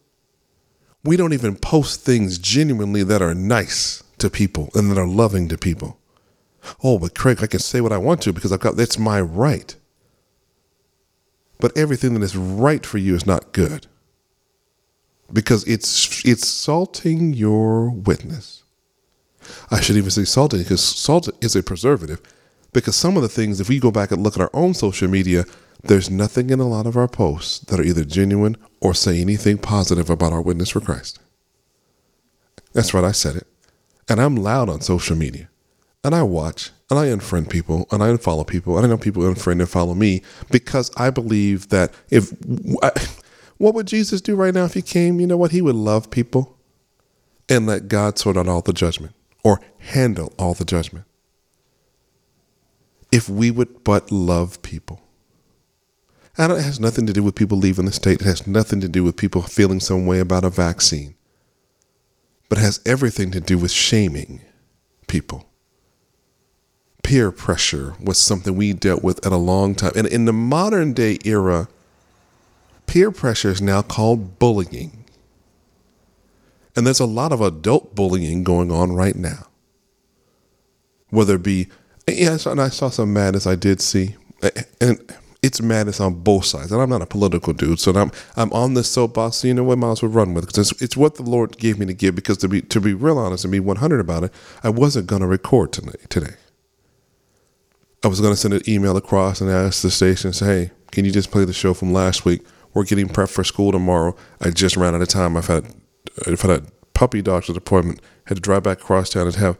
We 1.03 1.17
don't 1.17 1.33
even 1.33 1.57
post 1.57 2.01
things 2.01 2.37
genuinely 2.37 3.03
that 3.03 3.21
are 3.21 3.35
nice 3.35 4.03
to 4.19 4.29
people 4.29 4.69
and 4.73 4.89
that 4.89 4.97
are 4.97 5.07
loving 5.07 5.49
to 5.49 5.57
people. 5.57 5.99
Oh, 6.81 6.97
but 6.97 7.13
Craig, 7.13 7.39
I 7.41 7.47
can 7.47 7.59
say 7.59 7.81
what 7.81 7.91
I 7.91 7.97
want 7.97 8.21
to 8.21 8.31
because 8.31 8.53
I've 8.53 8.61
got 8.61 8.77
that's 8.77 8.97
my 8.97 9.19
right. 9.19 9.75
But 11.59 11.77
everything 11.77 12.13
that 12.13 12.23
is 12.23 12.35
right 12.35 12.85
for 12.85 12.97
you 12.97 13.15
is 13.15 13.25
not 13.25 13.51
good. 13.51 13.87
Because 15.31 15.65
it's 15.65 16.23
it's 16.25 16.47
salting 16.47 17.33
your 17.33 17.89
witness. 17.89 18.63
I 19.69 19.81
should 19.81 19.97
even 19.97 20.11
say 20.11 20.23
salting 20.23 20.59
because 20.59 20.83
salt 20.83 21.29
is 21.41 21.55
a 21.55 21.63
preservative. 21.63 22.21
Because 22.73 22.95
some 22.95 23.15
of 23.15 23.23
the 23.23 23.29
things, 23.29 23.59
if 23.59 23.69
we 23.69 23.79
go 23.79 23.91
back 23.91 24.11
and 24.11 24.23
look 24.23 24.35
at 24.35 24.41
our 24.41 24.49
own 24.53 24.73
social 24.73 25.07
media, 25.07 25.45
there's 25.83 26.09
nothing 26.09 26.49
in 26.49 26.59
a 26.59 26.67
lot 26.67 26.85
of 26.85 26.97
our 26.97 27.07
posts 27.07 27.59
that 27.59 27.79
are 27.79 27.83
either 27.83 28.03
genuine 28.03 28.57
or 28.81 28.93
say 28.93 29.21
anything 29.21 29.57
positive 29.57 30.09
about 30.09 30.33
our 30.33 30.41
witness 30.41 30.69
for 30.69 30.79
Christ. 30.79 31.19
That's 32.73 32.93
right, 32.93 33.03
I 33.03 33.11
said 33.11 33.35
it. 33.35 33.47
And 34.09 34.19
I'm 34.19 34.35
loud 34.35 34.69
on 34.69 34.81
social 34.81 35.15
media. 35.15 35.49
And 36.03 36.13
I 36.13 36.23
watch 36.23 36.71
and 36.89 36.99
I 36.99 37.05
unfriend 37.05 37.49
people 37.49 37.87
and 37.91 38.03
I 38.03 38.07
unfollow 38.09 38.45
people 38.45 38.75
and 38.77 38.85
I 38.85 38.89
know 38.89 38.97
people 38.97 39.23
unfriend 39.23 39.59
and 39.59 39.69
follow 39.69 39.93
me 39.93 40.21
because 40.51 40.91
I 40.97 41.09
believe 41.09 41.69
that 41.69 41.93
if 42.09 42.33
what 43.57 43.73
would 43.73 43.87
Jesus 43.87 44.19
do 44.19 44.35
right 44.35 44.53
now 44.53 44.65
if 44.65 44.73
he 44.73 44.81
came? 44.81 45.21
You 45.21 45.27
know 45.27 45.37
what? 45.37 45.51
He 45.51 45.61
would 45.61 45.75
love 45.75 46.11
people 46.11 46.57
and 47.47 47.65
let 47.65 47.87
God 47.87 48.19
sort 48.19 48.35
out 48.35 48.49
all 48.49 48.61
the 48.61 48.73
judgment 48.73 49.15
or 49.43 49.61
handle 49.77 50.33
all 50.37 50.53
the 50.53 50.65
judgment. 50.65 51.05
If 53.13 53.29
we 53.29 53.51
would 53.51 53.83
but 53.83 54.11
love 54.11 54.59
people. 54.63 55.03
And 56.35 56.51
it 56.51 56.63
has 56.63 56.79
nothing 56.79 57.05
to 57.05 57.13
do 57.13 57.21
with 57.21 57.35
people 57.35 57.59
leaving 57.59 57.85
the 57.85 57.91
state. 57.91 58.21
It 58.21 58.25
has 58.25 58.47
nothing 58.47 58.81
to 58.81 58.89
do 58.89 59.03
with 59.03 59.17
people 59.17 59.43
feeling 59.43 59.79
some 59.79 60.07
way 60.07 60.19
about 60.19 60.43
a 60.43 60.49
vaccine. 60.49 61.13
But 62.49 62.57
it 62.57 62.61
has 62.61 62.81
everything 62.87 63.29
to 63.29 63.39
do 63.39 63.59
with 63.59 63.69
shaming 63.69 64.41
people. 65.05 65.45
Peer 67.03 67.31
pressure 67.31 67.93
was 68.03 68.17
something 68.17 68.55
we 68.55 68.73
dealt 68.73 69.03
with 69.03 69.23
at 69.23 69.31
a 69.31 69.37
long 69.37 69.75
time. 69.75 69.91
And 69.95 70.07
in 70.07 70.25
the 70.25 70.33
modern 70.33 70.93
day 70.93 71.19
era, 71.23 71.67
peer 72.87 73.11
pressure 73.11 73.49
is 73.49 73.61
now 73.61 73.83
called 73.83 74.39
bullying. 74.39 75.05
And 76.75 76.87
there's 76.87 76.99
a 76.99 77.05
lot 77.05 77.31
of 77.31 77.41
adult 77.41 77.93
bullying 77.93 78.43
going 78.43 78.71
on 78.71 78.93
right 78.93 79.15
now. 79.15 79.49
Whether 81.11 81.35
it 81.35 81.43
be, 81.43 81.67
yes, 82.07 82.45
and 82.45 82.61
I 82.61 82.69
saw 82.69 82.89
some 82.89 83.13
madness 83.13 83.47
I 83.47 83.55
did 83.55 83.81
see. 83.81 84.15
And 84.81 84.99
it's 85.43 85.61
madness 85.61 85.99
on 85.99 86.15
both 86.15 86.45
sides. 86.45 86.71
And 86.71 86.81
I'm 86.81 86.89
not 86.89 87.01
a 87.01 87.05
political 87.05 87.53
dude, 87.53 87.79
so 87.79 87.91
I'm 87.91 88.11
I'm 88.35 88.51
on 88.53 88.73
this 88.73 88.89
soapbox. 88.89 89.37
So 89.37 89.47
you 89.47 89.53
know 89.53 89.63
what? 89.63 89.83
As 89.83 90.01
well 90.01 90.11
run 90.11 90.33
with 90.33 90.45
it 90.45 90.47
because 90.47 90.71
it's, 90.71 90.81
it's 90.81 90.97
what 90.97 91.15
the 91.15 91.23
Lord 91.23 91.57
gave 91.57 91.77
me 91.77 91.85
to 91.85 91.93
give. 91.93 92.15
Because 92.15 92.37
to 92.39 92.47
be 92.47 92.61
to 92.61 92.79
be 92.79 92.93
real 92.93 93.19
honest 93.19 93.43
and 93.43 93.51
be 93.51 93.59
100 93.59 93.99
about 93.99 94.23
it, 94.23 94.33
I 94.63 94.69
wasn't 94.69 95.07
gonna 95.07 95.27
record 95.27 95.73
today. 95.73 95.99
Today, 96.09 96.35
I 98.03 98.07
was 98.07 98.21
gonna 98.21 98.37
send 98.37 98.53
an 98.53 98.61
email 98.67 98.95
across 98.95 99.41
and 99.41 99.49
ask 99.49 99.81
the 99.81 99.91
station, 99.91 100.31
say, 100.31 100.45
"Hey, 100.45 100.71
can 100.91 101.03
you 101.03 101.11
just 101.11 101.29
play 101.29 101.43
the 101.43 101.53
show 101.53 101.73
from 101.73 101.91
last 101.91 102.23
week? 102.23 102.41
We're 102.73 102.85
getting 102.85 103.09
prep 103.09 103.29
for 103.29 103.43
school 103.43 103.71
tomorrow. 103.71 104.15
I 104.41 104.49
just 104.49 104.77
ran 104.77 104.95
out 104.95 105.01
of 105.01 105.09
time. 105.09 105.35
I've 105.35 105.47
had 105.47 105.65
I've 106.25 106.41
had 106.41 106.51
a 106.51 106.63
puppy 106.93 107.21
doctor's 107.21 107.57
appointment. 107.57 108.01
Had 108.25 108.35
to 108.35 108.41
drive 108.41 108.63
back 108.63 108.79
across 108.79 109.09
town 109.09 109.27
and 109.27 109.35
have 109.35 109.57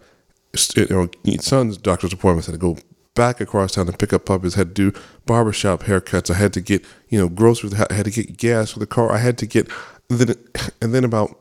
you 0.75 0.87
know 0.89 1.09
son's 1.39 1.77
doctor's 1.77 2.13
appointment. 2.13 2.45
Had 2.45 2.53
to 2.53 2.57
go 2.57 2.77
back 3.15 3.41
across 3.41 3.73
town 3.73 3.85
to 3.87 3.93
pick 3.93 4.13
up 4.13 4.25
puppies. 4.25 4.55
I 4.55 4.59
Had 4.59 4.75
to 4.75 4.91
do 4.91 4.99
barbershop 5.25 5.83
haircuts. 5.83 6.29
I 6.29 6.35
had 6.35 6.53
to 6.53 6.61
get 6.61 6.85
you 7.09 7.19
know 7.19 7.29
groceries. 7.29 7.73
I 7.73 7.93
had 7.93 8.05
to 8.05 8.11
get 8.11 8.37
gas 8.37 8.71
for 8.71 8.79
the 8.79 8.87
car. 8.87 9.11
I 9.11 9.17
had 9.17 9.37
to 9.39 9.45
get 9.45 9.69
then 10.09 10.35
and 10.81 10.93
then 10.93 11.03
about 11.03 11.39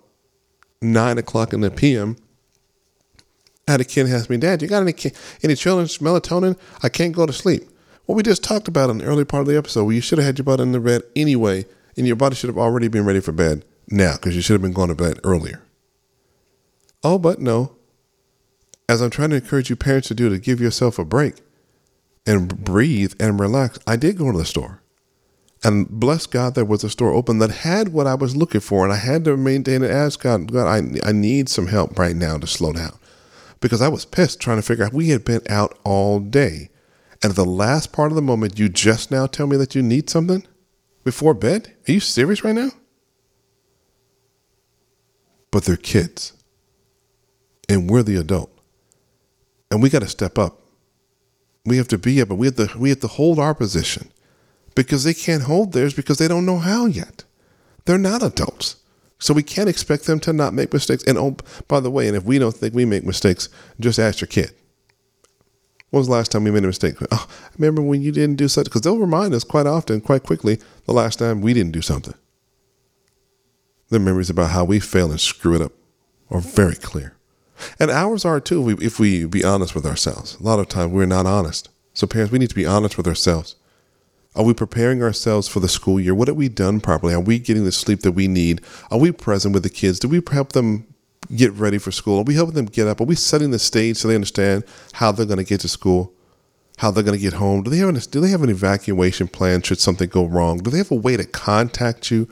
nine 0.80 1.18
o'clock 1.18 1.52
in 1.52 1.60
the 1.60 1.70
p.m. 1.70 2.16
I 3.68 3.72
had 3.72 3.80
a 3.80 3.84
kid 3.84 4.08
ask 4.08 4.28
me, 4.28 4.36
Dad, 4.38 4.60
you 4.60 4.68
got 4.68 4.82
any 4.82 4.94
any 5.42 5.54
children's 5.54 5.98
melatonin? 5.98 6.58
I 6.82 6.88
can't 6.88 7.14
go 7.14 7.26
to 7.26 7.32
sleep. 7.32 7.68
What 8.06 8.16
we 8.16 8.22
just 8.24 8.42
talked 8.42 8.66
about 8.66 8.90
in 8.90 8.98
the 8.98 9.04
early 9.04 9.24
part 9.24 9.42
of 9.42 9.46
the 9.46 9.56
episode, 9.56 9.88
you 9.90 10.00
should 10.00 10.18
have 10.18 10.26
had 10.26 10.38
your 10.38 10.44
butt 10.44 10.60
in 10.60 10.72
the 10.72 10.80
bed 10.80 11.02
anyway, 11.14 11.66
and 11.96 12.06
your 12.06 12.16
body 12.16 12.34
should 12.34 12.48
have 12.48 12.58
already 12.58 12.88
been 12.88 13.04
ready 13.04 13.20
for 13.20 13.30
bed 13.30 13.64
now 13.88 14.14
because 14.14 14.34
you 14.34 14.42
should 14.42 14.54
have 14.54 14.62
been 14.62 14.72
going 14.72 14.88
to 14.88 14.94
bed 14.96 15.20
earlier. 15.22 15.62
Oh, 17.04 17.18
but 17.18 17.40
no. 17.40 17.76
As 18.92 19.00
I'm 19.00 19.08
trying 19.08 19.30
to 19.30 19.36
encourage 19.36 19.70
you 19.70 19.76
parents 19.76 20.08
to 20.08 20.14
do 20.14 20.28
to 20.28 20.38
give 20.38 20.60
yourself 20.60 20.98
a 20.98 21.04
break 21.06 21.36
and 22.26 22.62
breathe 22.62 23.14
and 23.18 23.40
relax, 23.40 23.78
I 23.86 23.96
did 23.96 24.18
go 24.18 24.30
to 24.30 24.36
the 24.36 24.44
store. 24.44 24.82
And 25.64 25.88
bless 25.88 26.26
God, 26.26 26.54
there 26.54 26.66
was 26.66 26.84
a 26.84 26.90
store 26.90 27.14
open 27.14 27.38
that 27.38 27.50
had 27.50 27.94
what 27.94 28.06
I 28.06 28.14
was 28.14 28.36
looking 28.36 28.60
for, 28.60 28.84
and 28.84 28.92
I 28.92 28.96
had 28.96 29.24
to 29.24 29.38
maintain 29.38 29.82
and 29.82 29.90
ask 29.90 30.20
God, 30.20 30.52
God, 30.52 30.66
I, 30.66 31.08
I 31.08 31.12
need 31.12 31.48
some 31.48 31.68
help 31.68 31.98
right 31.98 32.14
now 32.14 32.36
to 32.36 32.46
slow 32.46 32.74
down. 32.74 32.98
Because 33.60 33.80
I 33.80 33.88
was 33.88 34.04
pissed 34.04 34.40
trying 34.40 34.58
to 34.58 34.62
figure 34.62 34.84
out 34.84 34.92
we 34.92 35.08
had 35.08 35.24
been 35.24 35.40
out 35.48 35.78
all 35.84 36.20
day. 36.20 36.68
And 37.22 37.30
at 37.30 37.36
the 37.36 37.46
last 37.46 37.94
part 37.94 38.12
of 38.12 38.16
the 38.16 38.20
moment, 38.20 38.58
you 38.58 38.68
just 38.68 39.10
now 39.10 39.26
tell 39.26 39.46
me 39.46 39.56
that 39.56 39.74
you 39.74 39.80
need 39.80 40.10
something 40.10 40.46
before 41.02 41.32
bed? 41.32 41.74
Are 41.88 41.92
you 41.92 42.00
serious 42.00 42.44
right 42.44 42.54
now? 42.54 42.72
But 45.50 45.64
they're 45.64 45.76
kids. 45.78 46.34
And 47.70 47.88
we're 47.88 48.02
the 48.02 48.16
adult. 48.16 48.51
And 49.72 49.82
we 49.82 49.88
got 49.88 50.02
to 50.02 50.08
step 50.08 50.36
up. 50.36 50.60
We 51.64 51.78
have 51.78 51.88
to 51.88 51.98
be 51.98 52.20
up, 52.20 52.28
but 52.28 52.34
we 52.34 52.46
have 52.46 52.56
to 52.56 52.68
we 52.76 52.90
have 52.90 53.00
to 53.00 53.06
hold 53.06 53.38
our 53.38 53.54
position 53.54 54.10
because 54.74 55.02
they 55.02 55.14
can't 55.14 55.44
hold 55.44 55.72
theirs 55.72 55.94
because 55.94 56.18
they 56.18 56.28
don't 56.28 56.44
know 56.44 56.58
how 56.58 56.84
yet. 56.84 57.24
They're 57.86 57.96
not 57.96 58.22
adults. 58.22 58.76
So 59.18 59.32
we 59.32 59.42
can't 59.42 59.70
expect 59.70 60.04
them 60.04 60.20
to 60.20 60.32
not 60.34 60.52
make 60.52 60.74
mistakes. 60.74 61.04
And 61.04 61.16
oh, 61.16 61.38
by 61.68 61.80
the 61.80 61.90
way, 61.90 62.06
and 62.06 62.16
if 62.16 62.24
we 62.24 62.38
don't 62.38 62.54
think 62.54 62.74
we 62.74 62.84
make 62.84 63.06
mistakes, 63.06 63.48
just 63.80 63.98
ask 63.98 64.20
your 64.20 64.28
kid. 64.28 64.52
When 65.88 66.00
was 66.00 66.08
the 66.08 66.12
last 66.12 66.32
time 66.32 66.44
we 66.44 66.50
made 66.50 66.64
a 66.64 66.66
mistake? 66.66 66.96
Oh, 67.10 67.26
I 67.30 67.48
remember 67.56 67.80
when 67.80 68.02
you 68.02 68.12
didn't 68.12 68.36
do 68.36 68.48
something? 68.48 68.68
Because 68.68 68.82
they'll 68.82 68.98
remind 68.98 69.32
us 69.32 69.44
quite 69.44 69.66
often, 69.66 70.02
quite 70.02 70.22
quickly, 70.22 70.58
the 70.84 70.92
last 70.92 71.18
time 71.18 71.40
we 71.40 71.54
didn't 71.54 71.72
do 71.72 71.82
something. 71.82 72.14
The 73.88 73.98
memories 73.98 74.28
about 74.28 74.50
how 74.50 74.64
we 74.64 74.80
fail 74.80 75.10
and 75.10 75.20
screw 75.20 75.54
it 75.54 75.62
up 75.62 75.72
are 76.30 76.40
very 76.40 76.74
clear. 76.74 77.14
And 77.78 77.90
ours 77.90 78.24
are 78.24 78.40
too, 78.40 78.76
if 78.80 78.98
we 78.98 79.24
be 79.24 79.44
honest 79.44 79.74
with 79.74 79.86
ourselves. 79.86 80.36
A 80.40 80.42
lot 80.42 80.58
of 80.58 80.68
times 80.68 80.92
we're 80.92 81.06
not 81.06 81.26
honest. 81.26 81.68
So, 81.94 82.06
parents, 82.06 82.32
we 82.32 82.38
need 82.38 82.48
to 82.48 82.54
be 82.54 82.66
honest 82.66 82.96
with 82.96 83.06
ourselves. 83.06 83.56
Are 84.34 84.44
we 84.44 84.54
preparing 84.54 85.02
ourselves 85.02 85.46
for 85.46 85.60
the 85.60 85.68
school 85.68 86.00
year? 86.00 86.14
What 86.14 86.28
have 86.28 86.38
we 86.38 86.48
done 86.48 86.80
properly? 86.80 87.12
Are 87.12 87.20
we 87.20 87.38
getting 87.38 87.64
the 87.64 87.72
sleep 87.72 88.00
that 88.00 88.12
we 88.12 88.28
need? 88.28 88.62
Are 88.90 88.98
we 88.98 89.12
present 89.12 89.52
with 89.52 89.62
the 89.62 89.68
kids? 89.68 89.98
Do 89.98 90.08
we 90.08 90.22
help 90.30 90.52
them 90.52 90.86
get 91.36 91.52
ready 91.52 91.76
for 91.76 91.90
school? 91.90 92.20
Are 92.20 92.24
we 92.24 92.34
helping 92.34 92.54
them 92.54 92.64
get 92.66 92.88
up? 92.88 93.00
Are 93.00 93.04
we 93.04 93.14
setting 93.14 93.50
the 93.50 93.58
stage 93.58 93.98
so 93.98 94.08
they 94.08 94.14
understand 94.14 94.64
how 94.92 95.12
they're 95.12 95.26
going 95.26 95.38
to 95.38 95.44
get 95.44 95.60
to 95.60 95.68
school? 95.68 96.14
How 96.78 96.90
they're 96.90 97.04
going 97.04 97.18
to 97.18 97.22
get 97.22 97.34
home? 97.34 97.62
Do 97.62 97.70
they 97.70 97.76
have 97.76 97.90
an, 97.90 98.00
do 98.10 98.20
they 98.20 98.30
have 98.30 98.42
an 98.42 98.48
evacuation 98.48 99.28
plan 99.28 99.60
should 99.60 99.78
something 99.78 100.08
go 100.08 100.24
wrong? 100.24 100.58
Do 100.58 100.70
they 100.70 100.78
have 100.78 100.90
a 100.90 100.96
way 100.96 101.18
to 101.18 101.24
contact 101.24 102.10
you 102.10 102.26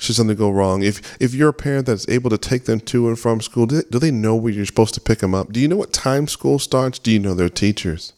should 0.00 0.16
something 0.16 0.36
go 0.36 0.50
wrong? 0.50 0.82
If 0.82 1.16
if 1.20 1.34
you're 1.34 1.50
a 1.50 1.54
parent 1.54 1.86
that's 1.86 2.08
able 2.08 2.30
to 2.30 2.38
take 2.38 2.64
them 2.64 2.80
to 2.80 3.08
and 3.08 3.18
from 3.18 3.40
school, 3.40 3.66
do 3.66 3.82
they, 3.82 3.88
do 3.90 3.98
they 3.98 4.10
know 4.10 4.34
where 4.34 4.52
you're 4.52 4.66
supposed 4.66 4.94
to 4.94 5.00
pick 5.00 5.18
them 5.18 5.34
up? 5.34 5.52
Do 5.52 5.60
you 5.60 5.68
know 5.68 5.76
what 5.76 5.92
time 5.92 6.26
school 6.26 6.58
starts? 6.58 6.98
Do 6.98 7.12
you 7.12 7.18
know 7.18 7.34
their 7.34 7.50
teachers? 7.50 8.14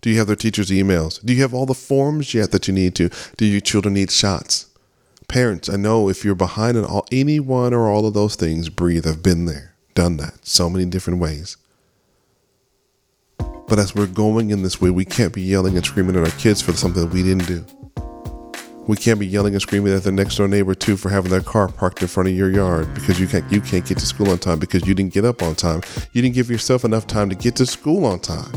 Do 0.00 0.10
you 0.10 0.18
have 0.18 0.28
their 0.28 0.36
teachers' 0.36 0.70
emails? 0.70 1.24
Do 1.24 1.34
you 1.34 1.42
have 1.42 1.52
all 1.52 1.66
the 1.66 1.74
forms 1.74 2.32
yet 2.32 2.52
that 2.52 2.68
you 2.68 2.74
need 2.74 2.94
to? 2.94 3.10
Do 3.36 3.44
your 3.44 3.60
children 3.60 3.94
need 3.94 4.12
shots? 4.12 4.66
Parents, 5.26 5.68
I 5.68 5.74
know 5.74 6.08
if 6.08 6.24
you're 6.24 6.36
behind 6.36 6.78
on 6.78 6.84
all, 6.84 7.06
any 7.10 7.40
one 7.40 7.74
or 7.74 7.88
all 7.88 8.06
of 8.06 8.14
those 8.14 8.36
things, 8.36 8.68
breathe. 8.68 9.06
I've 9.06 9.24
been 9.24 9.46
there, 9.46 9.74
done 9.94 10.18
that 10.18 10.46
so 10.46 10.70
many 10.70 10.84
different 10.84 11.18
ways. 11.18 11.56
But 13.38 13.80
as 13.80 13.96
we're 13.96 14.06
going 14.06 14.50
in 14.50 14.62
this 14.62 14.80
way, 14.80 14.90
we 14.90 15.04
can't 15.04 15.32
be 15.32 15.42
yelling 15.42 15.76
and 15.76 15.84
screaming 15.84 16.14
at 16.14 16.22
our 16.22 16.38
kids 16.38 16.62
for 16.62 16.72
something 16.72 17.02
that 17.02 17.12
we 17.12 17.24
didn't 17.24 17.48
do. 17.48 17.64
We 18.86 18.96
can't 18.96 19.18
be 19.18 19.26
yelling 19.26 19.54
and 19.54 19.60
screaming 19.60 19.92
at 19.92 20.04
the 20.04 20.12
next 20.12 20.36
door 20.36 20.46
neighbor 20.46 20.74
too 20.74 20.96
for 20.96 21.08
having 21.08 21.30
their 21.30 21.40
car 21.40 21.68
parked 21.68 22.02
in 22.02 22.08
front 22.08 22.28
of 22.28 22.36
your 22.36 22.50
yard 22.50 22.92
because 22.94 23.18
you 23.18 23.26
can't 23.26 23.50
you 23.50 23.60
can't 23.60 23.84
get 23.84 23.98
to 23.98 24.06
school 24.06 24.30
on 24.30 24.38
time 24.38 24.60
because 24.60 24.86
you 24.86 24.94
didn't 24.94 25.12
get 25.12 25.24
up 25.24 25.42
on 25.42 25.56
time. 25.56 25.82
You 26.12 26.22
didn't 26.22 26.34
give 26.34 26.48
yourself 26.48 26.84
enough 26.84 27.06
time 27.06 27.28
to 27.28 27.34
get 27.34 27.56
to 27.56 27.66
school 27.66 28.04
on 28.04 28.20
time. 28.20 28.52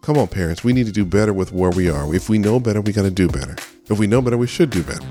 Come 0.00 0.16
on, 0.16 0.28
parents. 0.28 0.64
We 0.64 0.72
need 0.72 0.86
to 0.86 0.92
do 0.92 1.04
better 1.04 1.32
with 1.32 1.52
where 1.52 1.70
we 1.70 1.90
are. 1.90 2.14
If 2.14 2.28
we 2.28 2.38
know 2.38 2.60
better, 2.60 2.80
we 2.80 2.92
got 2.92 3.02
to 3.02 3.10
do 3.10 3.28
better. 3.28 3.56
If 3.90 3.98
we 3.98 4.06
know 4.06 4.20
better, 4.20 4.36
we 4.36 4.46
should 4.46 4.70
do 4.70 4.82
better. 4.82 5.06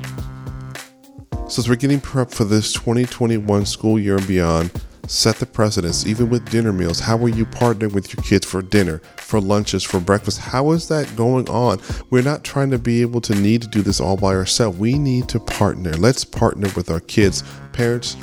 So, 1.47 1.59
as 1.59 1.69
we're 1.69 1.75
getting 1.75 1.99
prepped 1.99 2.33
for 2.33 2.45
this 2.45 2.73
2021 2.73 3.65
school 3.65 3.99
year 3.99 4.17
and 4.17 4.27
beyond, 4.27 4.71
set 5.07 5.35
the 5.37 5.45
precedence, 5.45 6.05
even 6.05 6.29
with 6.29 6.49
dinner 6.49 6.71
meals. 6.71 6.99
How 6.99 7.17
are 7.17 7.29
you 7.29 7.45
partnering 7.45 7.93
with 7.93 8.13
your 8.13 8.23
kids 8.23 8.45
for 8.45 8.61
dinner, 8.61 8.99
for 9.17 9.39
lunches, 9.41 9.83
for 9.83 9.99
breakfast? 9.99 10.39
How 10.39 10.71
is 10.71 10.87
that 10.87 11.13
going 11.15 11.49
on? 11.49 11.81
We're 12.09 12.23
not 12.23 12.43
trying 12.43 12.71
to 12.71 12.79
be 12.79 13.01
able 13.01 13.21
to 13.21 13.35
need 13.35 13.61
to 13.63 13.67
do 13.67 13.81
this 13.81 13.99
all 13.99 14.17
by 14.17 14.33
ourselves. 14.33 14.77
We 14.77 14.97
need 14.97 15.27
to 15.29 15.39
partner. 15.39 15.93
Let's 15.93 16.23
partner 16.23 16.69
with 16.75 16.89
our 16.89 17.01
kids. 17.01 17.43
Parents, 17.73 18.15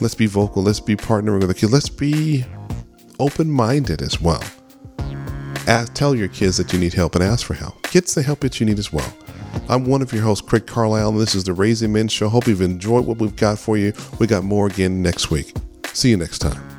let's 0.00 0.14
be 0.14 0.26
vocal. 0.26 0.62
Let's 0.62 0.80
be 0.80 0.96
partnering 0.96 1.40
with 1.40 1.48
the 1.48 1.54
kids. 1.54 1.72
Let's 1.72 1.88
be 1.88 2.44
open 3.20 3.50
minded 3.50 4.02
as 4.02 4.20
well. 4.20 4.42
Ask, 5.66 5.94
tell 5.94 6.14
your 6.14 6.28
kids 6.28 6.56
that 6.58 6.72
you 6.72 6.78
need 6.78 6.92
help 6.92 7.14
and 7.14 7.24
ask 7.24 7.46
for 7.46 7.54
help. 7.54 7.90
Get 7.90 8.06
the 8.08 8.22
help 8.22 8.40
that 8.40 8.60
you 8.60 8.66
need 8.66 8.78
as 8.78 8.92
well. 8.92 9.16
I'm 9.68 9.86
one 9.86 10.02
of 10.02 10.12
your 10.12 10.22
hosts, 10.22 10.46
Craig 10.46 10.66
Carlisle, 10.66 11.10
and 11.10 11.20
this 11.20 11.34
is 11.34 11.44
the 11.44 11.54
Raising 11.54 11.92
Men 11.92 12.08
Show. 12.08 12.28
Hope 12.28 12.46
you've 12.46 12.60
enjoyed 12.60 13.06
what 13.06 13.18
we've 13.18 13.36
got 13.36 13.58
for 13.58 13.78
you. 13.78 13.92
We 14.18 14.26
got 14.26 14.44
more 14.44 14.66
again 14.66 15.00
next 15.00 15.30
week. 15.30 15.54
See 15.94 16.10
you 16.10 16.16
next 16.16 16.40
time. 16.40 16.73